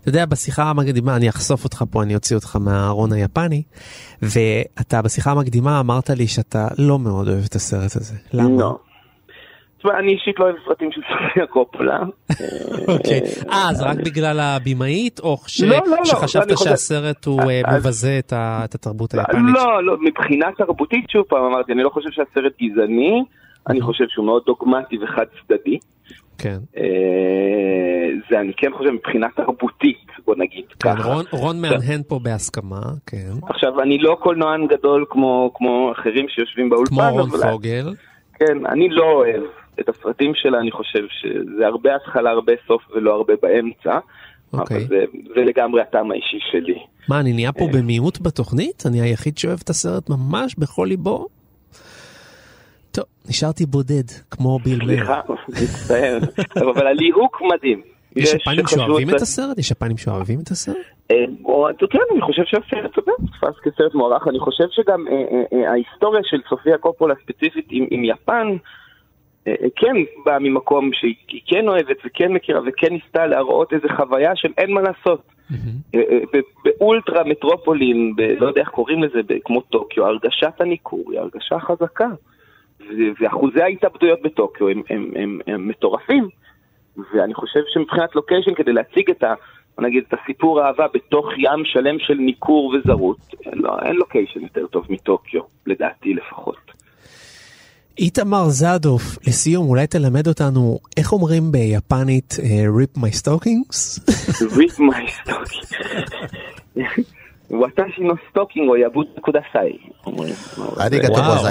[0.00, 3.62] אתה יודע, בשיחה המקדימה, אני אחשוף אותך פה, אני אוציא אותך מהארון היפני,
[4.22, 8.14] ואתה בשיחה המקדימה אמרת לי שאתה לא מאוד אוהב את הסרט הזה.
[8.32, 8.60] למה?
[8.60, 8.78] לא.
[9.86, 11.98] תשמע, אני אישית לא אוהב סרטים של סופיה קופולה.
[12.88, 13.20] אוקיי.
[13.50, 18.18] אה, זה רק בגלל הבמאית, או לא, לא, לא, שחשבת שהסרט הוא אה, אז- מבזה
[18.64, 19.54] את התרבות היפנית?
[19.54, 23.24] לא, לא, מבחינה תרבותית, שוב פעם אמרתי, אני לא חושב שהסרט גזעני,
[23.68, 25.78] אני חושב שהוא מאוד דוגמטי וחד צדדי.
[26.38, 26.58] כן.
[26.76, 26.82] אה,
[28.30, 31.08] זה אני כן חושב מבחינה תרבותית, בוא נגיד כן, ככה.
[31.14, 33.30] רון- רון מהנהן פה בהסכמה, כן.
[33.48, 37.30] עכשיו, אני לא קולנוען גדול כמו, כמו אחרים שיושבים באולפן, כמו רון.
[37.30, 37.94] פוגל.
[38.38, 39.42] כן, אני לא אוהב
[39.80, 43.98] את הסרטים שלה, אני חושב שזה הרבה התחלה, הרבה סוף ולא הרבה באמצע.
[44.52, 44.76] אוקיי.
[44.76, 45.04] אבל זה,
[45.34, 46.78] זה לגמרי הטעם האישי שלי.
[47.08, 48.82] מה, אני נהיה פה במיעוט בתוכנית?
[48.86, 51.26] אני היחיד שאוהב את הסרט ממש בכל ליבו?
[52.92, 54.98] טוב, נשארתי בודד, כמו ביל מאיר.
[54.98, 56.18] סליחה, מצטער,
[56.74, 57.82] אבל הליהוק מדהים.
[58.16, 59.58] יש יפנים שאוהבים את הסרט?
[59.58, 60.76] יש יפנים שאוהבים את הסרט?
[61.10, 61.16] אה,
[61.90, 64.28] כן, אני חושב שהסרט, נתפס כסרט מוערך.
[64.28, 68.56] אני חושב שגם אה, אה, אה, ההיסטוריה של סופיה קופולה ספציפית עם, יפן, אה, אה,
[69.76, 69.94] כן
[70.24, 74.70] באה ממקום שהיא היא כן אוהבת וכן מכירה וכן ניסתה להראות איזו חוויה של אין
[74.70, 75.22] מה לעשות.
[75.94, 81.58] אה, אה, באולטרה מטרופולין, לא יודע איך קוראים לזה, כמו טוקיו, הרגשת הניכור היא הרגשה
[81.58, 82.08] חזקה.
[83.20, 86.28] ואחוזי ההתאבדויות בטוקיו הם, הם, הם, הם מטורפים.
[87.12, 89.34] ואני חושב שמבחינת לוקיישן, כדי להציג את ה...
[89.78, 94.86] נגיד את הסיפור האהבה בתוך ים שלם של ניכור וזרות, לא, אין לוקיישן יותר טוב
[94.90, 96.56] מטוקיו, לדעתי לפחות.
[97.98, 104.00] איתמר זדוף, לסיום, אולי תלמד אותנו איך אומרים ביפנית אה, Lip my stockings?
[104.56, 104.90] Rip my
[105.22, 106.86] stocking.
[107.50, 109.06] 私の ストッキングを 破って.
[110.06, 110.34] אומרים.
[110.80, 111.46] ありがとう וואו.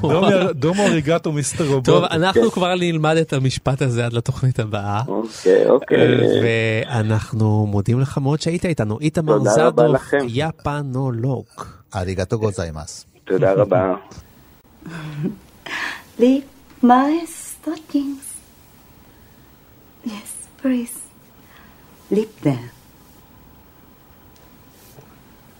[0.00, 1.84] どうも- どうも ありがとう Mister Roboto.
[1.84, 5.02] טוב, אנחנו כבר נלמד את המשפט הזה עד לתוכנית הבאה.
[5.08, 5.98] אוקיי, אוקיי.
[6.42, 8.98] ואנחנו מודים לך מאוד שהיית איתנו.
[9.00, 10.00] איתמר זדוף.
[10.28, 11.44] יפנולוג.
[11.96, 13.06] ありがとう ございます.
[13.24, 13.94] תודה רבה.
[16.18, 16.44] Lip
[16.82, 18.34] my stockings.
[20.04, 21.02] Yes, please.
[22.10, 22.70] Lip them.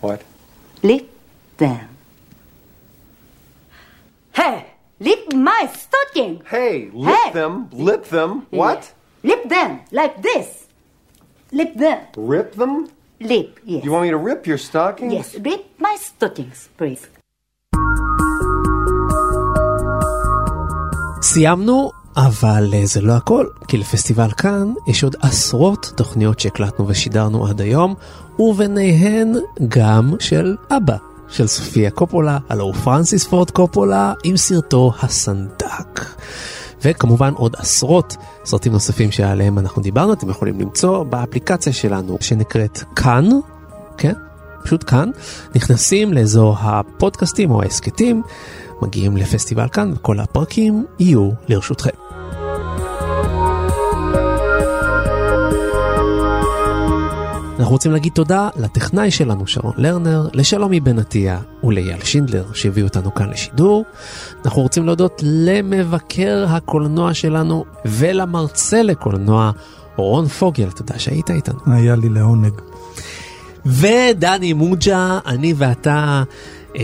[0.00, 0.22] What?
[0.82, 1.08] Leave
[1.58, 1.88] them.
[4.32, 4.66] Hey,
[5.00, 6.42] leave my stocking.
[6.48, 7.32] Hey, lip Hey.
[7.32, 8.46] them, lip them.
[8.50, 8.92] What?
[9.24, 10.66] Lip them like this.
[11.50, 12.06] Lip them.
[12.16, 12.88] Rip them?
[13.20, 13.84] Lip, yes.
[13.84, 15.12] You want me to rip your stockings?
[15.12, 17.08] Yes, leave my stockings, please.
[21.22, 27.46] סיימנו, אבל אה, זה לא הכל, כי לפסטיבל כאן יש עוד עשרות תוכניות שהקלטנו ושידרנו
[27.46, 27.94] עד היום,
[28.38, 29.32] וביניהן
[29.68, 30.96] גם של אבא
[31.28, 36.04] של סופיה קופולה, הלו הוא פרנסיס פורד קופולה, עם סרטו הסנדק.
[36.82, 43.28] וכמובן עוד עשרות סרטים נוספים שעליהם אנחנו דיברנו, אתם יכולים למצוא באפליקציה שלנו שנקראת כאן,
[43.96, 44.12] כן?
[44.64, 45.10] פשוט כאן,
[45.54, 48.22] נכנסים לאזור הפודקאסטים או ההסכתים,
[48.82, 51.90] מגיעים לפסטיבל כאן וכל הפרקים יהיו לרשותכם.
[57.58, 63.14] אנחנו רוצים להגיד תודה לטכנאי שלנו שרון לרנר, לשלומי בן עטיה ולאייל שינדלר שהביאו אותנו
[63.14, 63.84] כאן לשידור.
[64.44, 69.50] אנחנו רוצים להודות למבקר הקולנוע שלנו ולמרצה לקולנוע
[69.96, 71.58] רון פוגל, תודה שהיית איתנו.
[71.66, 72.52] היה לי לעונג.
[73.66, 76.22] ודני מוג'ה, אני ואתה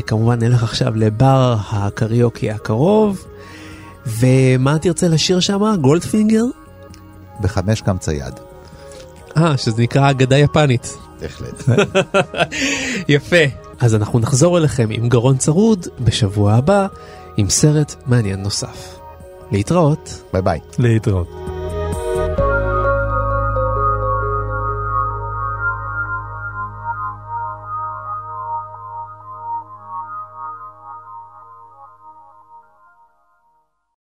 [0.07, 3.25] כמובן נלך עכשיו לבר הקריוקי הקרוב.
[4.07, 5.75] ומה תרצה לשיר שם?
[5.81, 6.45] גולדפינגר?
[7.41, 8.35] בחמש קמצא יד.
[9.37, 10.97] אה, שזה נקרא אגדה יפנית.
[11.21, 11.63] בהחלט.
[13.09, 13.45] יפה.
[13.81, 16.87] אז אנחנו נחזור אליכם עם גרון צרוד בשבוע הבא
[17.37, 18.99] עם סרט מעניין נוסף.
[19.51, 20.23] להתראות.
[20.33, 20.61] ביי ביי.
[20.79, 21.54] להתראות.